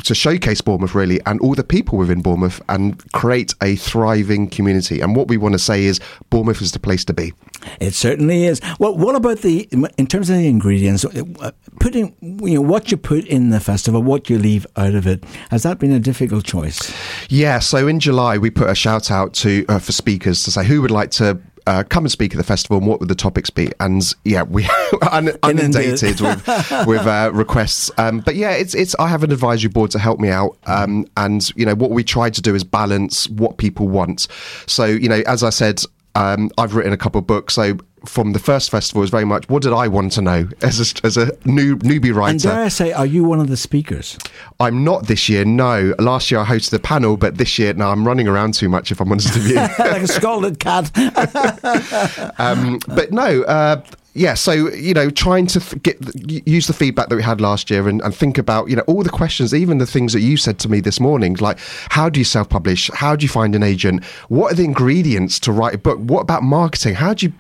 to 0.05 0.15
showcase 0.15 0.61
Bournemouth 0.61 0.95
really 0.95 1.21
and 1.27 1.41
all 1.41 1.55
the 1.55 1.65
people 1.65 1.99
within 1.99 2.23
Bournemouth 2.23 2.61
and 2.69 3.01
create 3.13 3.55
a 3.63 3.77
thriving 3.77 4.49
community. 4.49 5.01
And 5.01 5.15
what 5.15 5.29
we 5.29 5.37
want 5.37 5.53
to 5.53 5.59
say 5.59 5.85
is 5.85 6.01
Bournemouth 6.31 6.63
is 6.63 6.73
the 6.73 6.79
place 6.79 7.05
to 7.07 7.13
be. 7.13 7.33
It 7.81 7.95
certainly 7.95 8.47
is. 8.47 8.61
Well, 8.79 8.97
what 8.97 9.17
about 9.17 9.39
the 9.39 9.69
in 9.99 10.07
terms 10.07 10.31
of 10.31 10.37
the 10.37 10.49
ingredients? 10.49 11.05
Uh, 11.05 11.53
putting 11.81 12.15
you 12.21 12.55
know 12.55 12.61
what 12.61 12.91
you 12.91 12.97
put 12.97 13.25
in 13.27 13.51
the 13.51 13.61
festival, 13.61 14.03
what 14.03 14.31
you 14.31 14.39
leave 14.39 14.67
out 14.77 14.95
of 14.95 15.07
it. 15.07 15.25
Has 15.51 15.63
that 15.65 15.79
been 15.79 15.93
a 15.93 16.01
difficult 16.01 16.45
choice? 16.45 16.93
Yeah. 17.29 17.59
So 17.59 17.87
in 17.89 18.01
July 18.01 18.39
we 18.39 18.51
put 18.51 18.71
a 18.71 18.75
shout 18.75 19.11
out 19.11 19.35
to 19.35 19.65
uh, 19.69 19.79
for 19.79 19.93
speakers 19.93 20.43
to 20.45 20.51
say 20.51 20.65
who 20.65 20.81
would 20.83 20.91
like 20.91 21.11
to 21.13 21.41
uh, 21.67 21.83
come 21.89 22.05
and 22.05 22.11
speak 22.11 22.33
at 22.33 22.39
the 22.39 22.45
festival 22.45 22.79
and 22.79 22.87
what 22.87 23.01
would 23.01 23.09
the 23.09 23.15
topics 23.15 23.51
be? 23.51 23.71
And 23.81 24.03
yeah, 24.25 24.43
we 24.43 24.69
un- 25.11 25.37
inundated 25.49 26.21
with 26.21 26.47
with 26.87 27.07
uh, 27.07 27.31
requests. 27.33 27.91
Um, 27.99 28.21
but 28.21 28.37
yeah, 28.37 28.53
it's 28.53 28.75
it's 28.75 28.95
I 28.99 29.09
have 29.09 29.23
an 29.23 29.33
advisory 29.33 29.71
board 29.71 29.91
to 29.93 29.99
help 29.99 30.21
me 30.21 30.29
out, 30.29 30.57
um, 30.67 31.07
and 31.17 31.51
you 31.57 31.67
know 31.67 31.75
what 31.75 31.91
we 31.91 32.05
try 32.05 32.31
to 32.31 32.43
do 32.43 32.55
is 32.55 32.65
balance 32.65 33.29
what 33.29 33.59
people 33.59 33.89
want. 33.89 34.29
So 34.67 34.85
you 34.85 35.09
know, 35.09 35.23
as 35.27 35.43
I 35.43 35.51
said, 35.51 35.83
um, 36.15 36.51
I've 36.59 36.75
written 36.75 36.93
a 36.93 36.97
couple 36.97 37.19
of 37.19 37.27
books, 37.27 37.55
so 37.55 37.77
from 38.07 38.33
the 38.33 38.39
first 38.39 38.71
festival 38.71 39.01
was 39.01 39.11
very 39.11 39.25
much 39.25 39.49
what 39.49 39.63
did 39.63 39.73
I 39.73 39.89
want 39.89 40.13
to 40.13 40.23
know 40.23 40.49
as 40.63 40.81
a, 40.81 41.07
as 41.07 41.17
a 41.17 41.27
new 41.45 41.77
newbie 41.79 42.15
writer. 42.15 42.31
And 42.31 42.43
dare 42.43 42.65
I 42.65 42.69
say, 42.69 42.93
are 42.93 43.07
you 43.07 43.25
one 43.25 43.41
of 43.41 43.49
the 43.49 43.57
speakers? 43.57 44.19
I'm 44.61 44.85
not 44.85 45.07
this 45.07 45.29
year. 45.29 45.45
No, 45.45 45.95
last 45.99 46.31
year 46.31 46.41
I 46.41 46.45
hosted 46.45 46.73
a 46.73 46.79
panel, 46.79 47.17
but 47.17 47.39
this 47.39 47.59
year 47.59 47.75
no, 47.75 47.89
I'm 47.91 48.07
running 48.07 48.29
around 48.29 48.55
too 48.55 48.69
much. 48.69 48.91
If 48.91 49.01
I'm 49.01 49.11
honest 49.11 49.35
with 49.35 49.49
you, 49.49 49.57
like 49.79 50.03
a 50.03 50.07
scalded 50.07 50.59
cat. 50.59 50.91
um, 52.39 52.81
but 52.89 53.13
no. 53.13 53.43
Uh, 53.43 53.83
yeah, 54.17 54.33
so 54.33 54.53
you 54.53 54.95
know, 54.95 55.11
trying 55.11 55.47
to 55.49 55.61
th- 55.61 55.83
get 55.83 56.49
use 56.49 56.67
the 56.67 56.73
feedback 56.73 57.11
that 57.11 57.17
we 57.17 57.23
had 57.23 57.41
last 57.41 57.71
year 57.71 57.87
and, 57.87 58.01
and, 58.01 58.15
think 58.15 58.39
about 58.39 58.71
you 58.71 58.77
know 58.77 58.83
all 58.87 59.03
the 59.03 59.11
questions, 59.11 59.53
even 59.53 59.77
the 59.77 59.87
things 59.87 60.15
that 60.15 60.21
you 60.21 60.39
said 60.39 60.59
to 60.61 60.71
me 60.71 60.81
this 60.81 60.99
morning, 60.99 61.35
like 61.35 61.59
how 61.91 62.09
do 62.09 62.19
you 62.19 62.25
self-publish? 62.25 62.91
How 62.95 63.15
do 63.15 63.25
you 63.25 63.29
find 63.29 63.55
an 63.55 63.63
agent? 63.63 64.05
What 64.29 64.53
are 64.53 64.55
the 64.55 64.65
ingredients 64.65 65.39
to 65.41 65.53
write 65.53 65.75
a 65.75 65.79
book? 65.79 65.99
What 65.99 66.23
about 66.23 66.43
marketing? 66.43 66.95
How 66.95 67.13
do 67.13 67.27
you 67.27 67.33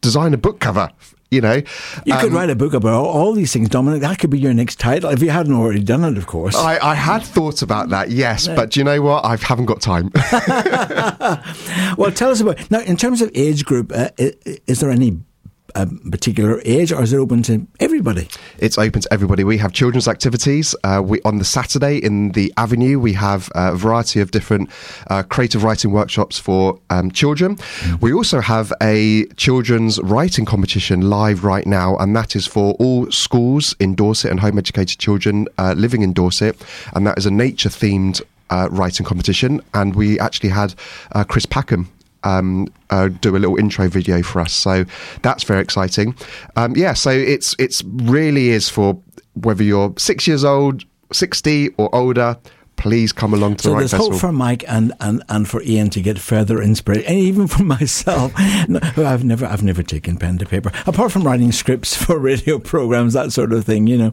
design 0.00 0.34
a 0.34 0.38
book 0.38 0.60
cover 0.60 0.88
You 1.32 1.40
know, 1.40 1.62
You 2.04 2.14
could 2.18 2.30
Um, 2.30 2.34
write 2.34 2.50
a 2.50 2.56
book 2.56 2.74
about 2.74 3.04
all, 3.04 3.34
these 3.34 3.52
things, 3.52 3.68
Dominic. 3.68 4.00
That 4.00 4.18
could 4.18 4.30
be 4.30 4.38
your 4.40 4.52
next 4.52 4.80
title 4.80 5.10
if 5.10 5.22
you 5.22 5.30
hadn't 5.30 5.54
already 5.54 5.80
done 5.80 6.02
it, 6.02 6.18
of 6.18 6.26
course. 6.26 6.56
I, 6.56 6.78
I 6.82 6.94
had 6.96 7.22
thought 7.22 7.62
about 7.62 7.90
that, 7.90 8.10
yes, 8.10 8.48
but 8.48 8.70
do 8.70 8.80
you 8.80 8.84
know 8.84 9.00
what? 9.00 9.24
I 9.24 9.36
haven't 9.36 9.66
got 9.66 9.80
time. 9.80 10.10
well, 11.96 12.10
tell 12.10 12.30
us 12.32 12.40
about 12.40 12.68
now. 12.70 12.80
In 12.80 12.96
terms 12.96 13.22
of 13.22 13.30
age 13.34 13.64
group, 13.64 13.92
uh, 13.94 14.08
is 14.66 14.80
there 14.80 14.90
any 14.90 15.18
uh, 15.74 15.86
particular 16.10 16.60
age, 16.64 16.92
or 16.92 17.02
is 17.02 17.12
it 17.12 17.16
open 17.16 17.42
to 17.44 17.66
everybody? 17.78 18.28
It's 18.58 18.78
open 18.78 19.02
to 19.02 19.12
everybody. 19.12 19.44
We 19.44 19.58
have 19.58 19.72
children's 19.72 20.08
activities. 20.08 20.74
Uh, 20.84 21.02
we 21.04 21.20
on 21.22 21.38
the 21.38 21.44
Saturday 21.44 21.98
in 21.98 22.32
the 22.32 22.52
Avenue. 22.56 22.98
We 22.98 23.12
have 23.14 23.50
a 23.54 23.74
variety 23.74 24.20
of 24.20 24.30
different 24.30 24.70
uh, 25.08 25.22
creative 25.24 25.64
writing 25.64 25.92
workshops 25.92 26.38
for 26.38 26.78
um, 26.90 27.10
children. 27.10 27.58
We 28.00 28.12
also 28.12 28.40
have 28.40 28.72
a 28.82 29.26
children's 29.36 30.00
writing 30.00 30.44
competition 30.44 31.08
live 31.08 31.44
right 31.44 31.66
now, 31.66 31.96
and 31.96 32.14
that 32.16 32.36
is 32.36 32.46
for 32.46 32.74
all 32.74 33.10
schools 33.10 33.74
in 33.78 33.94
Dorset 33.94 34.30
and 34.30 34.40
home 34.40 34.58
educated 34.58 34.98
children 34.98 35.48
uh, 35.58 35.74
living 35.76 36.02
in 36.02 36.12
Dorset, 36.12 36.56
and 36.94 37.06
that 37.06 37.18
is 37.18 37.26
a 37.26 37.30
nature 37.30 37.68
themed. 37.68 38.20
Uh, 38.52 38.66
writing 38.72 39.06
competition, 39.06 39.60
and 39.74 39.94
we 39.94 40.18
actually 40.18 40.48
had 40.48 40.74
uh, 41.12 41.22
Chris 41.22 41.46
Packham 41.46 41.86
um, 42.24 42.68
uh, 42.90 43.08
do 43.08 43.36
a 43.36 43.38
little 43.38 43.56
intro 43.56 43.88
video 43.88 44.22
for 44.22 44.40
us. 44.40 44.52
So 44.52 44.84
that's 45.22 45.44
very 45.44 45.60
exciting. 45.60 46.14
Um, 46.56 46.76
yeah, 46.76 46.94
so 46.94 47.10
it's 47.10 47.54
it's 47.58 47.82
really 47.84 48.50
is 48.50 48.68
for 48.68 49.00
whether 49.34 49.62
you're 49.62 49.94
six 49.96 50.26
years 50.26 50.44
old, 50.44 50.84
sixty 51.12 51.70
or 51.78 51.94
older. 51.94 52.36
Please 52.80 53.12
come 53.12 53.34
along 53.34 53.56
to 53.56 53.62
So 53.64 53.68
the 53.68 53.74
Writing 53.74 53.80
there's 53.82 53.90
Festival. 53.92 54.12
hope 54.12 54.20
for 54.20 54.32
Mike 54.32 54.64
and, 54.66 54.92
and, 55.00 55.22
and 55.28 55.46
for 55.46 55.62
Ian 55.62 55.90
to 55.90 56.00
get 56.00 56.18
further 56.18 56.62
inspiration, 56.62 57.04
and 57.06 57.18
even 57.18 57.46
for 57.46 57.62
myself. 57.76 58.32
No, 58.68 58.80
I've 58.96 59.22
never 59.22 59.44
I've 59.46 59.62
never 59.62 59.82
taken 59.82 60.16
pen 60.16 60.38
to 60.38 60.46
paper 60.46 60.72
apart 60.86 61.12
from 61.12 61.22
writing 61.22 61.52
scripts 61.52 61.94
for 62.02 62.18
radio 62.18 62.58
programs, 62.58 63.12
that 63.12 63.32
sort 63.32 63.52
of 63.52 63.64
thing. 63.64 63.86
You 63.86 63.98
know, 63.98 64.12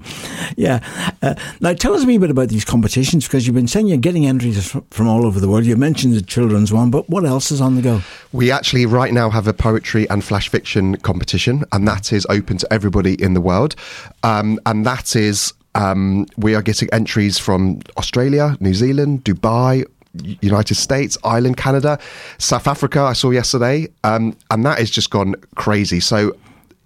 yeah. 0.58 0.80
Uh, 1.22 1.36
now 1.62 1.74
tell 1.74 1.94
us 1.94 2.04
a 2.04 2.06
wee 2.06 2.18
bit 2.18 2.30
about 2.30 2.50
these 2.50 2.66
competitions 2.66 3.26
because 3.26 3.48
you've 3.48 3.56
been 3.56 3.68
saying 3.68 3.88
you're 3.88 3.98
getting 3.98 4.26
entries 4.26 4.72
fr- 4.72 4.80
from 4.92 5.08
all 5.08 5.26
over 5.26 5.40
the 5.40 5.48
world. 5.48 5.66
You 5.66 5.78
mentioned 5.78 6.14
the 6.14 6.22
children's 6.22 6.74
one, 6.74 6.92
but 6.92 7.10
what 7.10 7.26
else 7.26 7.52
is 7.52 7.62
on 7.62 7.76
the 7.76 7.82
go? 7.82 8.02
We 8.34 8.52
actually 8.52 8.86
right 8.86 9.14
now 9.14 9.30
have 9.30 9.48
a 9.48 9.54
poetry 9.54 10.10
and 10.10 10.24
flash 10.24 10.50
fiction 10.50 10.98
competition, 10.98 11.64
and 11.72 11.88
that 11.88 12.12
is 12.12 12.28
open 12.30 12.58
to 12.58 12.74
everybody 12.74 13.14
in 13.22 13.34
the 13.34 13.42
world. 13.42 13.76
Um, 14.24 14.60
and 14.66 14.86
that 14.86 15.16
is, 15.16 15.54
um, 15.78 16.26
we 16.38 16.56
are 16.56 16.62
getting 16.62 16.90
entries 16.92 17.38
from 17.38 17.80
Australia, 17.98 18.58
New 18.60 18.74
Zealand, 18.74 19.24
Dubai. 19.24 19.86
United 20.42 20.74
States, 20.74 21.16
Ireland, 21.24 21.58
Canada, 21.58 22.00
South 22.40 22.68
Africa. 22.68 23.02
I 23.02 23.14
saw 23.14 23.30
yesterday, 23.30 23.88
um, 24.04 24.36
and 24.50 24.66
that 24.66 24.80
has 24.80 24.90
just 24.90 25.12
gone 25.12 25.36
crazy. 25.56 26.00
So, 26.00 26.36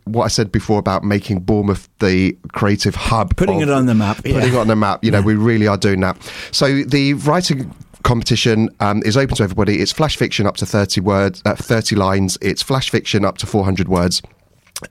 what 0.04 0.26
I 0.26 0.28
said 0.28 0.52
before 0.52 0.80
about 0.80 1.06
making 1.06 1.40
Bournemouth 1.42 1.88
the 2.00 2.38
creative 2.52 2.96
hub, 2.96 3.38
Putting 3.38 3.62
of- 3.62 3.70
it 3.70 3.72
on 3.72 3.86
the 3.86 3.94
map, 3.94 4.18
putting 4.18 4.36
yeah. 4.36 4.46
it 4.46 4.56
on 4.56 4.68
the 4.68 4.76
map. 4.76 5.04
You 5.04 5.12
know, 5.12 5.22
we 5.22 5.36
really 5.36 5.68
are 5.68 5.78
doing 5.78 6.02
that. 6.02 6.18
So 6.52 6.84
the 6.84 7.14
writing 7.14 7.74
competition 8.04 8.70
um, 8.82 9.02
is 9.06 9.16
open 9.16 9.36
to 9.38 9.44
everybody. 9.44 9.80
It's 9.80 9.92
flash 9.94 10.18
fiction 10.18 10.46
up 10.46 10.58
to 10.58 10.66
thirty 10.66 11.00
words, 11.00 11.42
uh, 11.46 11.56
thirty 11.56 11.96
lines. 11.96 12.38
It's 12.42 12.62
flash 12.62 12.90
fiction 12.90 13.24
up 13.24 13.38
to 13.38 13.46
four 13.46 13.64
hundred 13.64 13.88
words. 13.88 14.22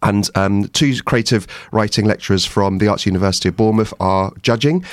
And 0.03 0.29
um, 0.35 0.69
two 0.69 0.95
creative 1.03 1.47
writing 1.73 2.05
lecturers 2.07 2.45
from 2.47 2.79
the 2.79 2.89
Arts 2.89 3.07
University 3.07 3.49
of 3.49 3.57
Bournemouth 3.57 3.93
are 4.01 4.33
judging, 4.43 4.85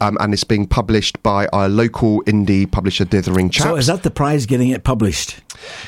um, 0.00 0.16
and 0.20 0.32
it's 0.32 0.44
being 0.44 0.66
published 0.66 1.22
by 1.22 1.46
our 1.48 1.68
local 1.68 2.22
indie 2.24 2.70
publisher, 2.70 3.04
Dithering 3.04 3.50
Chaps. 3.50 3.64
So 3.68 3.76
is 3.76 3.86
that 3.88 4.02
the 4.02 4.10
prize 4.10 4.46
getting 4.46 4.68
it 4.68 4.84
published? 4.84 5.40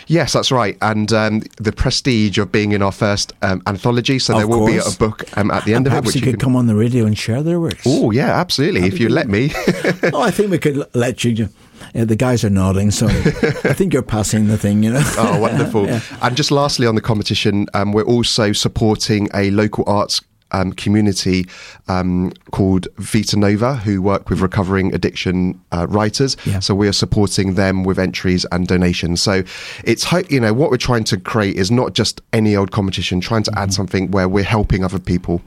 Yes, 0.06 0.32
that's 0.32 0.50
right. 0.52 0.76
And 0.82 1.12
um, 1.12 1.42
the 1.58 1.72
prestige 1.72 2.38
of 2.38 2.50
being 2.52 2.72
in 2.72 2.82
our 2.82 2.92
first 2.92 3.32
um, 3.42 3.62
anthology. 3.66 4.18
So 4.18 4.32
Of 4.34 4.38
there 4.40 4.46
will 4.48 4.58
course. 4.66 4.88
be 4.88 4.94
a 4.94 4.98
book 4.98 5.24
um, 5.38 5.50
at 5.50 5.64
the 5.64 5.74
end 5.74 5.86
of 5.86 5.92
it, 5.92 5.94
Perhaps 5.94 6.06
which 6.06 6.14
you 6.16 6.22
could 6.22 6.30
can. 6.34 6.40
come 6.40 6.56
on 6.56 6.66
the 6.66 6.74
radio 6.76 7.04
and 7.06 7.16
share 7.18 7.42
their 7.42 7.60
works. 7.60 7.82
Oh 7.86 8.10
yeah, 8.10 8.38
absolutely. 8.40 8.86
If 8.86 8.98
you 9.00 9.08
let 9.08 9.28
me. 9.28 9.52
oh, 10.12 10.20
I 10.22 10.30
think 10.30 10.50
we 10.50 10.58
could 10.58 10.86
let 10.94 11.24
you. 11.24 11.48
Uh, 11.94 12.04
the 12.04 12.16
guys 12.16 12.44
are 12.44 12.50
nodding, 12.50 12.90
so 12.90 13.06
I 13.06 13.72
think 13.72 13.92
you're 13.92 14.02
passing 14.02 14.46
the 14.46 14.58
thing. 14.58 14.82
You 14.82 14.92
know. 14.92 15.02
Oh, 15.18 15.40
wonderful. 15.40 15.86
And 16.22 16.36
just 16.36 16.50
lastly 16.50 16.86
on 16.86 16.94
the 16.94 17.00
competition, 17.00 17.66
um, 17.74 17.92
we're 17.92 18.02
also 18.04 18.52
supporting 18.52 19.28
a 19.34 19.50
local 19.50 19.84
arts 19.86 20.20
um, 20.52 20.72
community 20.72 21.46
um, 21.88 22.32
called 22.50 22.88
Vita 22.98 23.36
Nova, 23.36 23.76
who 23.76 24.00
work 24.00 24.30
with 24.30 24.40
recovering 24.40 24.94
addiction 24.94 25.60
uh, 25.72 25.86
writers. 25.88 26.36
Yeah. 26.44 26.60
So 26.60 26.74
we 26.74 26.88
are 26.88 26.92
supporting 26.92 27.54
them 27.54 27.84
with 27.84 27.98
entries 27.98 28.44
and 28.52 28.66
donations. 28.66 29.22
So 29.22 29.42
it's, 29.84 30.10
you 30.30 30.40
know, 30.40 30.52
what 30.52 30.70
we're 30.70 30.76
trying 30.76 31.04
to 31.04 31.18
create 31.18 31.56
is 31.56 31.70
not 31.70 31.94
just 31.94 32.20
any 32.32 32.56
old 32.56 32.70
competition, 32.70 33.20
trying 33.20 33.42
to 33.44 33.58
add 33.58 33.72
something 33.72 34.10
where 34.10 34.28
we're 34.28 34.44
helping 34.44 34.84
other 34.84 34.98
people. 34.98 35.42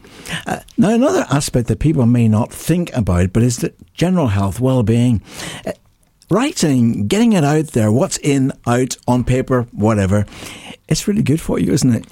Uh, 0.45 0.59
now, 0.77 0.89
another 0.89 1.25
aspect 1.29 1.67
that 1.67 1.79
people 1.79 2.05
may 2.05 2.27
not 2.27 2.51
think 2.51 2.95
about, 2.95 3.33
but 3.33 3.43
is 3.43 3.57
the 3.57 3.73
general 3.93 4.27
health, 4.27 4.59
well-being. 4.59 5.21
Uh, 5.65 5.71
writing, 6.29 7.07
getting 7.07 7.33
it 7.33 7.43
out 7.43 7.67
there, 7.67 7.91
what's 7.91 8.17
in, 8.17 8.51
out, 8.67 8.97
on 9.07 9.23
paper, 9.23 9.63
whatever. 9.71 10.25
It's 10.87 11.07
really 11.07 11.23
good 11.23 11.41
for 11.41 11.59
you, 11.59 11.73
isn't 11.73 11.93
it? 11.93 12.05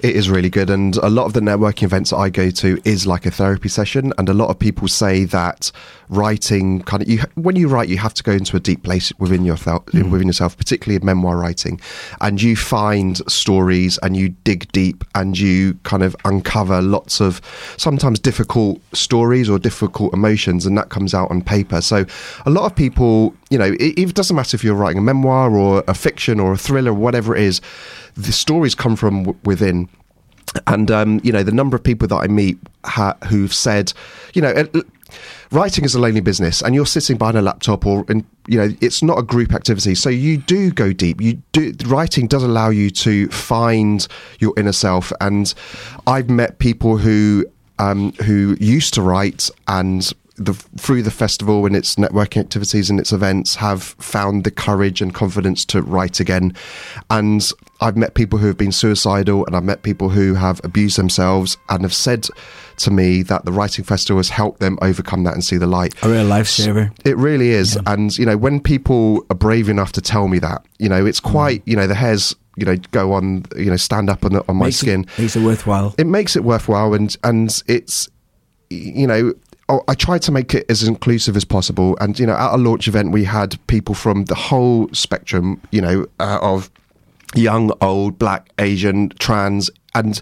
It 0.00 0.14
is 0.14 0.28
really 0.28 0.50
good, 0.50 0.68
and 0.68 0.96
a 0.96 1.08
lot 1.08 1.24
of 1.24 1.32
the 1.32 1.40
networking 1.40 1.84
events 1.84 2.10
that 2.10 2.18
I 2.18 2.28
go 2.28 2.50
to 2.50 2.78
is 2.84 3.06
like 3.06 3.24
a 3.24 3.30
therapy 3.30 3.68
session. 3.68 4.12
And 4.18 4.28
a 4.28 4.34
lot 4.34 4.50
of 4.50 4.58
people 4.58 4.88
say 4.88 5.24
that 5.24 5.72
writing 6.08 6.82
kind 6.82 7.02
of 7.02 7.08
you 7.08 7.20
when 7.34 7.56
you 7.56 7.68
write, 7.68 7.88
you 7.88 7.98
have 7.98 8.14
to 8.14 8.22
go 8.22 8.32
into 8.32 8.56
a 8.56 8.60
deep 8.60 8.82
place 8.82 9.12
within 9.18 9.44
yourself, 9.44 9.84
hmm. 9.90 10.10
within 10.10 10.26
yourself, 10.26 10.56
particularly 10.56 10.96
in 10.96 11.04
memoir 11.04 11.36
writing, 11.36 11.80
and 12.20 12.42
you 12.42 12.56
find 12.56 13.18
stories 13.30 13.98
and 14.02 14.16
you 14.16 14.28
dig 14.44 14.70
deep 14.72 15.04
and 15.14 15.38
you 15.38 15.74
kind 15.84 16.02
of 16.02 16.14
uncover 16.24 16.82
lots 16.82 17.20
of 17.20 17.40
sometimes 17.76 18.18
difficult 18.18 18.80
stories 18.92 19.48
or 19.48 19.58
difficult 19.58 20.12
emotions, 20.12 20.66
and 20.66 20.76
that 20.76 20.90
comes 20.90 21.14
out 21.14 21.30
on 21.30 21.40
paper. 21.40 21.80
So 21.80 22.04
a 22.44 22.50
lot 22.50 22.66
of 22.66 22.76
people, 22.76 23.34
you 23.50 23.58
know, 23.58 23.72
it, 23.80 23.98
it 23.98 24.14
doesn't 24.14 24.36
matter 24.36 24.54
if 24.54 24.62
you're 24.62 24.74
writing 24.74 24.98
a 24.98 25.02
memoir 25.02 25.56
or 25.56 25.82
a 25.88 25.94
fiction 25.94 26.38
or 26.38 26.52
a 26.52 26.58
thriller, 26.58 26.92
whatever 26.92 27.34
it 27.34 27.42
is, 27.42 27.60
the 28.16 28.32
stories 28.32 28.74
come 28.74 28.96
from 28.96 29.24
w- 29.24 29.38
within 29.44 29.88
and 30.66 30.90
um, 30.90 31.20
you 31.22 31.32
know 31.32 31.42
the 31.42 31.52
number 31.52 31.76
of 31.76 31.82
people 31.82 32.08
that 32.08 32.16
I 32.16 32.26
meet 32.26 32.58
ha- 32.84 33.16
who've 33.28 33.52
said, 33.52 33.92
you 34.34 34.42
know, 34.42 34.50
uh, 34.50 34.80
writing 35.50 35.84
is 35.84 35.94
a 35.94 36.00
lonely 36.00 36.20
business, 36.20 36.62
and 36.62 36.74
you're 36.74 36.86
sitting 36.86 37.16
behind 37.16 37.36
a 37.36 37.42
laptop, 37.42 37.86
or 37.86 38.04
in, 38.08 38.26
you 38.46 38.58
know, 38.58 38.74
it's 38.80 39.02
not 39.02 39.18
a 39.18 39.22
group 39.22 39.52
activity. 39.52 39.94
So 39.94 40.08
you 40.08 40.36
do 40.36 40.70
go 40.70 40.92
deep. 40.92 41.20
You 41.20 41.34
do 41.52 41.72
writing 41.86 42.26
does 42.26 42.42
allow 42.42 42.70
you 42.70 42.90
to 42.90 43.28
find 43.28 44.06
your 44.38 44.54
inner 44.56 44.72
self, 44.72 45.12
and 45.20 45.52
I've 46.06 46.30
met 46.30 46.58
people 46.58 46.98
who 46.98 47.46
um, 47.78 48.12
who 48.24 48.56
used 48.60 48.94
to 48.94 49.02
write 49.02 49.50
and 49.68 50.12
the, 50.36 50.54
through 50.54 51.02
the 51.02 51.10
festival 51.10 51.66
and 51.66 51.74
its 51.74 51.96
networking 51.96 52.40
activities 52.40 52.90
and 52.90 53.00
its 53.00 53.12
events 53.12 53.56
have 53.56 53.82
found 53.82 54.44
the 54.44 54.50
courage 54.50 55.00
and 55.00 55.14
confidence 55.14 55.64
to 55.66 55.82
write 55.82 56.20
again. 56.20 56.54
And 57.10 57.50
I've 57.80 57.96
met 57.96 58.14
people 58.14 58.38
who 58.38 58.46
have 58.46 58.56
been 58.56 58.72
suicidal 58.72 59.44
and 59.46 59.54
I've 59.56 59.64
met 59.64 59.82
people 59.82 60.08
who 60.10 60.34
have 60.34 60.60
abused 60.64 60.96
themselves 60.98 61.56
and 61.68 61.82
have 61.82 61.94
said 61.94 62.28
to 62.78 62.90
me 62.90 63.22
that 63.22 63.44
the 63.44 63.52
writing 63.52 63.84
festival 63.84 64.18
has 64.18 64.28
helped 64.28 64.60
them 64.60 64.78
overcome 64.82 65.24
that 65.24 65.34
and 65.34 65.44
see 65.44 65.56
the 65.56 65.66
light. 65.66 65.94
A 66.02 66.08
real 66.08 66.24
lifesaver. 66.26 66.90
It 67.04 67.16
really 67.16 67.50
is. 67.50 67.78
And, 67.86 68.16
you 68.18 68.26
know, 68.26 68.36
when 68.36 68.60
people 68.60 69.24
are 69.30 69.36
brave 69.36 69.68
enough 69.68 69.92
to 69.92 70.00
tell 70.00 70.28
me 70.28 70.38
that, 70.40 70.64
you 70.78 70.88
know, 70.88 71.04
it's 71.06 71.20
quite, 71.20 71.62
you 71.66 71.76
know, 71.76 71.86
the 71.86 71.94
hairs, 71.94 72.34
you 72.56 72.64
know, 72.66 72.76
go 72.92 73.12
on, 73.12 73.44
you 73.56 73.70
know, 73.70 73.76
stand 73.76 74.08
up 74.10 74.24
on, 74.24 74.32
the, 74.32 74.44
on 74.48 74.56
my 74.56 74.66
Makes 74.66 74.78
skin 74.78 75.00
It, 75.16 75.18
makes 75.18 75.36
it 75.36 75.42
worthwhile. 75.42 75.94
it 75.98 76.06
makes 76.06 76.36
it 76.36 76.44
worthwhile 76.44 76.94
and 76.94 77.14
and 77.24 77.62
it's 77.66 78.08
you 78.70 79.06
know 79.06 79.32
oh, 79.68 79.82
I 79.88 79.94
tried 79.94 80.22
to 80.22 80.32
make 80.32 80.54
it 80.54 80.64
as 80.70 80.82
inclusive 80.82 81.36
as 81.36 81.44
possible 81.44 81.96
and 82.00 82.18
you 82.18 82.26
know 82.26 82.34
at 82.34 82.54
a 82.54 82.56
launch 82.56 82.88
event 82.88 83.12
we 83.12 83.24
had 83.24 83.58
people 83.68 83.94
from 83.94 84.24
the 84.24 84.34
whole 84.34 84.88
spectrum 84.92 85.60
you 85.70 85.80
know 85.80 86.06
uh, 86.18 86.38
of 86.42 86.70
young 87.34 87.72
old 87.80 88.18
black 88.18 88.50
asian 88.58 89.08
trans 89.18 89.70
and 89.94 90.20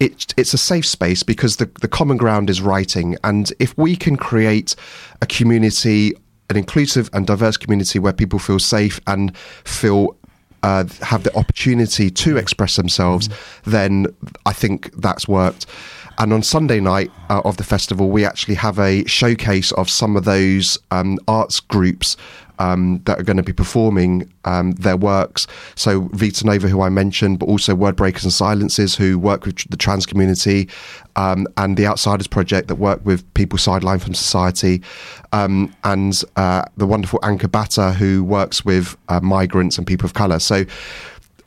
it, 0.00 0.34
it's 0.36 0.52
a 0.52 0.58
safe 0.58 0.86
space 0.86 1.22
because 1.22 1.56
the, 1.56 1.64
the 1.80 1.88
common 1.88 2.16
ground 2.16 2.48
is 2.50 2.60
writing 2.60 3.16
and 3.24 3.52
if 3.58 3.76
we 3.76 3.96
can 3.96 4.16
create 4.16 4.76
a 5.20 5.26
community 5.26 6.14
an 6.50 6.56
inclusive 6.56 7.08
and 7.12 7.26
diverse 7.26 7.56
community 7.56 7.98
where 7.98 8.12
people 8.12 8.38
feel 8.38 8.58
safe 8.58 9.00
and 9.06 9.36
feel 9.64 10.16
uh, 10.62 10.84
have 11.02 11.24
the 11.24 11.36
opportunity 11.36 12.10
to 12.10 12.38
express 12.38 12.76
themselves, 12.76 13.28
then 13.64 14.06
I 14.46 14.54
think 14.54 14.90
that's 14.94 15.28
worked. 15.28 15.66
And 16.16 16.32
on 16.32 16.42
Sunday 16.42 16.80
night 16.80 17.10
uh, 17.28 17.42
of 17.44 17.58
the 17.58 17.64
festival, 17.64 18.08
we 18.08 18.24
actually 18.24 18.54
have 18.54 18.78
a 18.78 19.04
showcase 19.04 19.72
of 19.72 19.90
some 19.90 20.16
of 20.16 20.24
those 20.24 20.78
um, 20.90 21.18
arts 21.28 21.60
groups 21.60 22.16
um, 22.58 23.00
that 23.04 23.18
are 23.18 23.22
going 23.22 23.36
to 23.36 23.42
be 23.42 23.52
performing 23.52 24.30
um, 24.44 24.72
their 24.72 24.96
works. 24.96 25.46
So 25.74 26.08
Vita 26.12 26.46
Nova, 26.46 26.68
who 26.68 26.82
I 26.82 26.88
mentioned, 26.88 27.38
but 27.38 27.46
also 27.46 27.74
Word 27.74 27.96
Breakers 27.96 28.24
and 28.24 28.32
Silences, 28.32 28.94
who 28.94 29.18
work 29.18 29.44
with 29.44 29.68
the 29.70 29.76
trans 29.76 30.06
community, 30.06 30.68
um, 31.16 31.46
and 31.56 31.76
the 31.76 31.86
Outsiders 31.86 32.26
Project 32.26 32.68
that 32.68 32.76
work 32.76 33.04
with 33.04 33.22
people 33.34 33.58
sidelined 33.58 34.02
from 34.02 34.14
society, 34.14 34.82
um, 35.32 35.74
and 35.84 36.22
uh, 36.36 36.64
the 36.76 36.86
wonderful 36.86 37.18
Anka 37.20 37.50
Bata, 37.50 37.92
who 37.92 38.24
works 38.24 38.64
with 38.64 38.96
uh, 39.08 39.20
migrants 39.20 39.78
and 39.78 39.86
people 39.86 40.06
of 40.06 40.14
colour. 40.14 40.38
So 40.38 40.64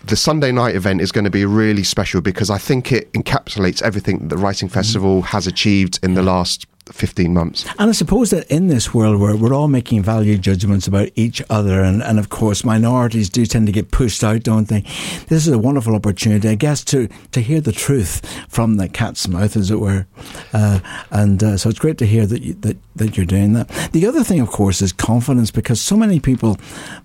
the 0.06 0.16
Sunday 0.16 0.52
night 0.52 0.76
event 0.76 1.02
is 1.02 1.12
going 1.12 1.26
to 1.26 1.30
be 1.30 1.46
really 1.46 1.84
special 1.84 2.22
because 2.22 2.50
I 2.50 2.58
think 2.58 2.92
it 2.92 3.12
encapsulates 3.14 3.82
everything 3.82 4.20
that 4.20 4.30
the 4.30 4.38
Writing 4.38 4.70
Festival 4.70 5.22
has 5.24 5.48
achieved 5.48 6.00
in 6.02 6.14
the 6.14 6.24
last 6.24 6.66
15 6.94 7.34
months. 7.34 7.66
And 7.80 7.90
I 7.90 7.94
suppose 7.94 8.30
that 8.32 8.50
in 8.50 8.68
this 8.68 8.94
world 8.94 9.20
where 9.20 9.36
we're 9.36 9.54
all 9.54 9.68
making 9.68 10.04
value 10.04 10.38
judgments 10.38 10.88
about 10.88 11.10
each 11.16 11.42
other, 11.50 11.82
and, 11.82 12.02
and 12.02 12.20
of 12.20 12.30
course 12.30 12.64
minorities 12.64 13.30
do 13.30 13.46
tend 13.46 13.68
to 13.68 13.74
get 13.74 13.92
pushed 13.92 14.24
out, 14.24 14.44
don't 14.44 14.68
they? 14.68 14.82
This 15.28 15.48
is 15.48 15.50
a 15.50 15.60
wonderful 15.60 15.96
opportunity, 15.96 16.50
I 16.50 16.56
guess, 16.56 16.84
to, 16.86 17.08
to 17.32 17.42
hear 17.42 17.62
the 17.62 17.72
truth 17.72 18.26
from 18.50 18.78
the 18.78 18.90
cat's 18.90 19.28
mouth, 19.28 19.56
as 19.56 19.72
it 19.72 19.80
were. 19.80 20.08
Uh, 20.54 20.80
and 21.12 21.44
uh, 21.44 21.58
so 21.58 21.70
it's 21.70 21.80
great 21.80 21.98
to 22.00 22.06
hear 22.06 22.26
that, 22.26 22.42
you, 22.42 22.54
that, 22.56 22.78
that 22.96 23.18
you're 23.18 23.26
doing 23.26 23.54
that. 23.54 23.68
The 23.92 24.06
other 24.06 24.24
thing, 24.24 24.40
of 24.40 24.50
course, 24.50 24.82
is 24.82 24.92
confidence 24.92 25.52
because 25.52 25.82
so 25.82 25.96
many 25.96 26.20
people 26.20 26.58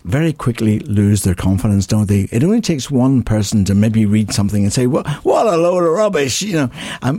very 0.04 0.32
quickly 0.32 0.80
lose 0.80 1.22
their 1.22 1.34
confidence, 1.34 1.86
don't 1.86 2.08
they? 2.08 2.28
It 2.32 2.44
only 2.44 2.60
takes 2.60 2.90
one 2.90 3.22
person 3.22 3.64
to 3.66 3.74
maybe 3.74 4.06
read 4.06 4.32
something 4.32 4.62
and 4.62 4.72
say, 4.72 4.86
well, 4.86 5.04
what 5.22 5.46
a 5.46 5.56
load 5.56 5.84
of 5.84 5.92
rubbish, 5.92 6.42
you 6.42 6.54
know. 6.54 6.70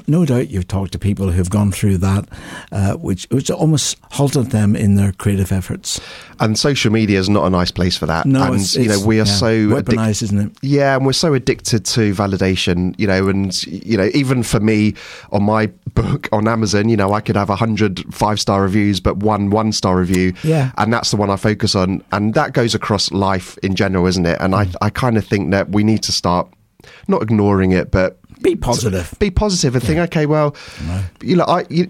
No 0.08 0.26
doubt 0.26 0.50
you've 0.50 0.68
talked 0.68 0.92
to 0.94 1.00
people 1.00 1.32
who've 1.32 1.50
gone 1.50 1.72
through 1.72 1.98
that, 2.00 2.28
uh, 2.72 2.94
which, 2.96 3.28
which 3.32 3.50
almost 3.52 3.98
halted 4.12 4.52
them 4.52 4.76
in 4.76 4.96
their 4.96 5.12
creative 5.14 5.52
efforts. 5.52 6.00
And 6.40 6.58
social 6.58 6.92
media 6.92 7.20
is 7.20 7.30
not 7.30 7.46
a 7.46 7.50
nice 7.50 7.72
place 7.72 7.96
for 7.98 8.06
that. 8.08 8.26
No, 8.26 8.44
and 8.44 8.56
it's, 8.56 8.76
you 8.76 8.88
know 8.90 9.00
we 9.06 9.18
are 9.20 9.26
yeah, 9.26 9.32
so 9.32 9.48
weaponized, 9.68 10.24
isn't 10.24 10.40
it? 10.40 10.52
Yeah, 10.62 10.96
and 10.96 11.06
we're 11.06 11.14
so 11.14 11.34
addicted 11.34 11.86
to 11.86 12.14
validation. 12.14 12.96
You 13.00 13.08
know, 13.08 13.28
and 13.30 13.64
you 13.68 13.98
know, 13.98 14.10
even 14.14 14.44
for 14.44 14.60
me 14.60 14.94
on 15.32 15.44
my 15.44 15.68
book 15.94 16.28
on 16.32 16.48
Amazon, 16.48 16.90
you 16.90 16.98
know, 16.98 17.14
I 17.14 17.22
could 17.22 17.36
have 17.36 17.50
a 17.50 17.56
hundred 17.56 18.04
five 18.14 18.40
star 18.40 18.62
reviews, 18.64 19.00
but 19.00 19.18
one 19.18 19.50
one 19.52 19.72
star 19.72 19.98
review. 19.98 20.34
Yeah. 20.44 20.72
and 20.78 20.92
that's 20.92 21.12
the 21.12 21.18
one 21.18 21.30
I 21.30 21.36
focus 21.38 21.76
on, 21.76 22.04
and 22.12 22.34
that 22.34 22.54
goes 22.54 22.76
across 22.76 23.12
life 23.12 23.58
in 23.64 23.76
general, 23.76 24.06
isn't 24.08 24.26
it? 24.26 24.38
And 24.42 24.54
Mm. 24.54 24.76
I 24.82 24.86
I 24.88 24.90
kind 24.90 25.18
of 25.18 25.26
think 25.26 25.52
that 25.52 25.70
we 25.70 25.84
need 25.84 26.04
to 26.04 26.12
start 26.12 26.48
not 27.08 27.22
ignoring 27.24 27.72
it, 27.72 27.92
but 27.92 28.20
Be 28.42 28.56
positive. 28.56 29.14
be 29.20 29.32
positive 29.32 29.76
and 29.76 29.84
think, 29.84 30.00
okay, 30.00 30.26
well, 30.26 30.56
you 31.22 31.36
know, 31.38 31.46
I 31.46 31.66
you, 31.70 31.90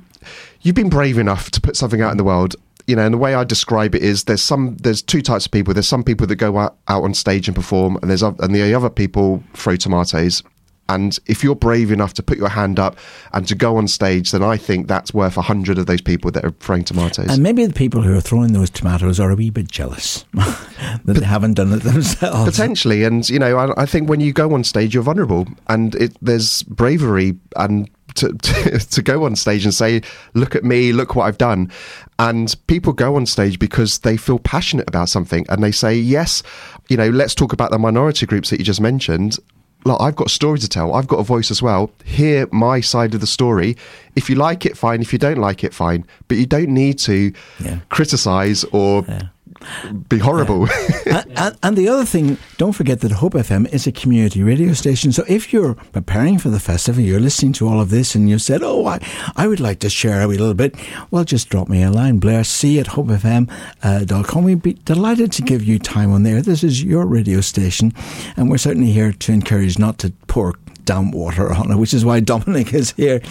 you've 0.62 0.76
been 0.76 0.90
brave 0.90 1.18
enough 1.18 1.52
to 1.52 1.62
put 1.62 1.76
something 1.76 2.02
out 2.02 2.12
in 2.12 2.18
the 2.18 2.24
world. 2.24 2.56
You 2.86 2.98
know, 2.98 3.06
and 3.06 3.14
the 3.14 3.18
way 3.18 3.34
I 3.34 3.46
describe 3.46 3.96
it 3.96 4.04
is 4.04 4.26
there's 4.26 4.44
some 4.44 4.76
there's 4.78 5.02
two 5.02 5.22
types 5.22 5.46
of 5.46 5.52
people. 5.52 5.74
There's 5.74 5.88
some 5.88 6.04
people 6.04 6.28
that 6.28 6.36
go 6.36 6.58
out, 6.58 6.78
out 6.90 7.04
on 7.04 7.14
stage 7.14 7.48
and 7.48 7.56
perform, 7.56 7.98
and 8.02 8.10
there's 8.10 8.22
and 8.22 8.54
the 8.54 8.74
other 8.74 8.90
people 8.90 9.42
throw 9.54 9.78
tomatoes. 9.78 10.44
And 10.90 11.18
if 11.28 11.44
you're 11.44 11.56
brave 11.56 11.92
enough 11.92 12.14
to 12.16 12.24
put 12.24 12.38
your 12.38 12.50
hand 12.50 12.78
up 12.78 12.98
and 13.32 13.48
to 13.48 13.56
go 13.56 13.78
on 13.78 13.88
stage, 13.88 14.32
then 14.32 14.44
I 14.44 14.58
think 14.58 14.88
that's 14.88 15.14
worth 15.14 15.38
a 15.38 15.42
hundred 15.42 15.78
of 15.78 15.86
those 15.86 16.02
people 16.02 16.30
that 16.32 16.44
are 16.44 16.52
throwing 16.52 16.84
tomatoes. 16.84 17.28
And 17.30 17.42
maybe 17.42 17.66
the 17.66 17.74
people 17.74 18.02
who 18.02 18.16
are 18.16 18.22
throwing 18.22 18.52
those 18.52 18.70
tomatoes 18.70 19.20
are 19.20 19.32
a 19.32 19.36
wee 19.36 19.50
bit 19.50 19.72
jealous 19.72 20.26
that 20.34 21.02
they 21.06 21.26
haven't 21.26 21.54
done 21.54 21.72
it 21.72 21.84
themselves. 21.84 22.50
Potentially, 22.50 23.06
and 23.06 23.28
you 23.30 23.40
know, 23.40 23.58
I, 23.58 23.84
I 23.84 23.86
think 23.86 24.10
when 24.10 24.20
you 24.20 24.34
go 24.34 24.54
on 24.54 24.64
stage, 24.66 24.94
you're 24.94 25.04
vulnerable, 25.04 25.48
and 25.68 25.96
it, 25.96 26.18
there's 26.22 26.64
bravery 26.64 27.38
and 27.56 27.90
to, 28.16 28.34
to 28.42 28.80
to 28.80 29.02
go 29.02 29.26
on 29.26 29.36
stage 29.36 29.64
and 29.66 29.74
say, 29.74 30.02
"Look 30.34 30.56
at 30.56 30.64
me, 30.64 30.92
look 30.94 31.16
what 31.16 31.24
I've 31.26 31.38
done," 31.38 31.72
and 32.20 32.56
people 32.68 32.94
go 32.94 33.16
on 33.16 33.26
stage 33.26 33.60
because 33.60 34.00
they 34.00 34.18
feel 34.18 34.40
passionate 34.40 34.88
about 34.88 35.10
something, 35.10 35.46
and 35.50 35.64
they 35.64 35.72
say, 35.72 35.96
"Yes, 35.96 36.44
you 36.90 36.98
know, 36.98 37.10
let's 37.10 37.36
talk 37.36 37.54
about 37.54 37.72
the 37.72 37.80
minority 37.80 38.26
groups 38.26 38.50
that 38.50 38.60
you 38.60 38.66
just 38.66 38.82
mentioned." 38.82 39.38
Look, 39.86 40.00
I've 40.00 40.16
got 40.16 40.28
a 40.28 40.30
story 40.30 40.60
to 40.60 40.70
tell. 40.70 40.94
I've 40.94 41.08
got 41.10 41.18
a 41.18 41.24
voice 41.24 41.52
as 41.52 41.62
well. 41.62 41.92
Hear 42.06 42.48
my 42.54 42.80
side 42.80 43.14
of 43.14 43.20
the 43.20 43.28
story. 43.28 43.76
If 44.16 44.30
you 44.30 44.36
like 44.38 44.66
it, 44.66 44.78
fine. 44.78 45.02
If 45.02 45.12
you 45.12 45.20
don't 45.20 45.40
like 45.40 45.62
it, 45.66 45.74
fine. 45.74 46.06
But 46.30 46.38
you 46.38 46.46
don't 46.46 46.70
need 46.70 47.00
to 47.00 47.34
Yeah. 47.60 47.80
criticize 47.90 48.64
or 48.72 49.06
be 50.10 50.20
horrible. 50.20 50.68
and, 51.06 51.26
and, 51.38 51.58
and 51.64 51.78
the 51.78 51.88
other 51.90 52.06
thing, 52.06 52.38
don't 52.58 52.74
forget 52.74 53.02
that 53.02 53.12
Hope 53.12 53.34
FM 53.34 53.72
is 53.74 53.88
a 53.88 53.92
community 53.92 54.44
radio 54.44 54.74
station. 54.74 55.12
So 55.12 55.24
if 55.28 55.52
you're 55.54 55.76
preparing 55.76 56.40
for 56.40 56.50
the 56.50 56.60
festival, 56.60 57.02
you're 57.02 57.20
listening 57.20 57.54
to 57.54 57.68
all 57.68 57.80
of 57.80 57.90
this 57.90 58.16
and 58.16 58.30
you 58.30 58.40
said, 58.40 58.62
oh, 58.64 58.86
I, 58.86 59.00
I 59.36 59.48
would 59.48 59.60
like 59.60 59.80
to 59.80 59.90
share 59.90 60.22
a 60.22 60.28
wee 60.28 60.38
little 60.38 60.54
bit, 60.54 60.76
well, 61.12 61.24
just 61.24 61.50
drop 61.50 61.70
me 61.70 61.84
a 61.84 61.92
line, 61.92 62.20
Blair 62.20 62.44
C 62.44 62.80
at 62.80 62.88
hopefm.com. 62.88 63.50
Uh, 63.84 64.44
We'd 64.44 64.62
be 64.62 64.74
delighted 64.74 65.32
to 65.34 65.42
give 65.42 65.64
you 65.64 65.80
time 65.80 66.12
on 66.12 66.24
there. 66.24 66.42
This 66.42 66.64
is 66.64 66.84
your 66.84 67.06
radio 67.06 67.40
station, 67.40 67.94
and 68.36 68.50
we're 68.50 68.58
certainly 68.58 68.92
here 68.92 69.14
to 69.14 69.32
encourage 69.32 69.80
not 69.80 69.98
to 70.00 70.12
pour 70.28 70.54
damp 70.86 71.14
water 71.14 71.54
on 71.54 71.72
it, 71.72 71.78
which 71.78 71.94
is 71.94 72.06
why 72.06 72.20
Dominic 72.34 72.74
is 72.74 72.92
here. 72.92 73.22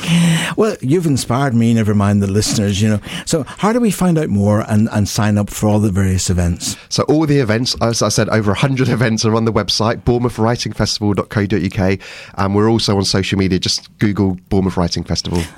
Well, 0.57 0.77
you've 0.81 1.07
inspired 1.07 1.55
me, 1.55 1.75
never 1.75 1.95
mind 1.95 2.23
the 2.23 2.27
listeners, 2.27 2.81
you 2.81 2.89
know. 2.89 3.01
So, 3.27 3.45
how 3.45 3.73
do 3.73 3.81
we 3.81 3.91
find 3.91 4.19
out 4.19 4.29
more 4.29 4.65
and, 4.69 4.89
and 4.93 5.09
sign 5.09 5.39
up 5.39 5.51
for 5.51 5.69
all 5.69 5.79
the 5.81 5.91
various 5.91 6.31
events? 6.31 6.77
So 6.89 7.03
all 7.05 7.27
the 7.27 7.39
events, 7.39 7.77
as 7.81 8.03
I 8.03 8.09
said, 8.09 8.29
over 8.29 8.51
100 8.51 8.89
events 8.91 9.25
are 9.25 9.35
on 9.35 9.45
the 9.45 9.53
website, 9.53 10.03
bournemouthwritingfestival.co.uk. 10.03 11.99
And 12.35 12.55
we're 12.55 12.71
also 12.71 12.97
on 12.97 13.05
social 13.05 13.39
media. 13.39 13.59
Just 13.59 13.97
Google 13.99 14.37
Bournemouth 14.49 14.77
Writing 14.77 15.05
Festival. 15.05 15.43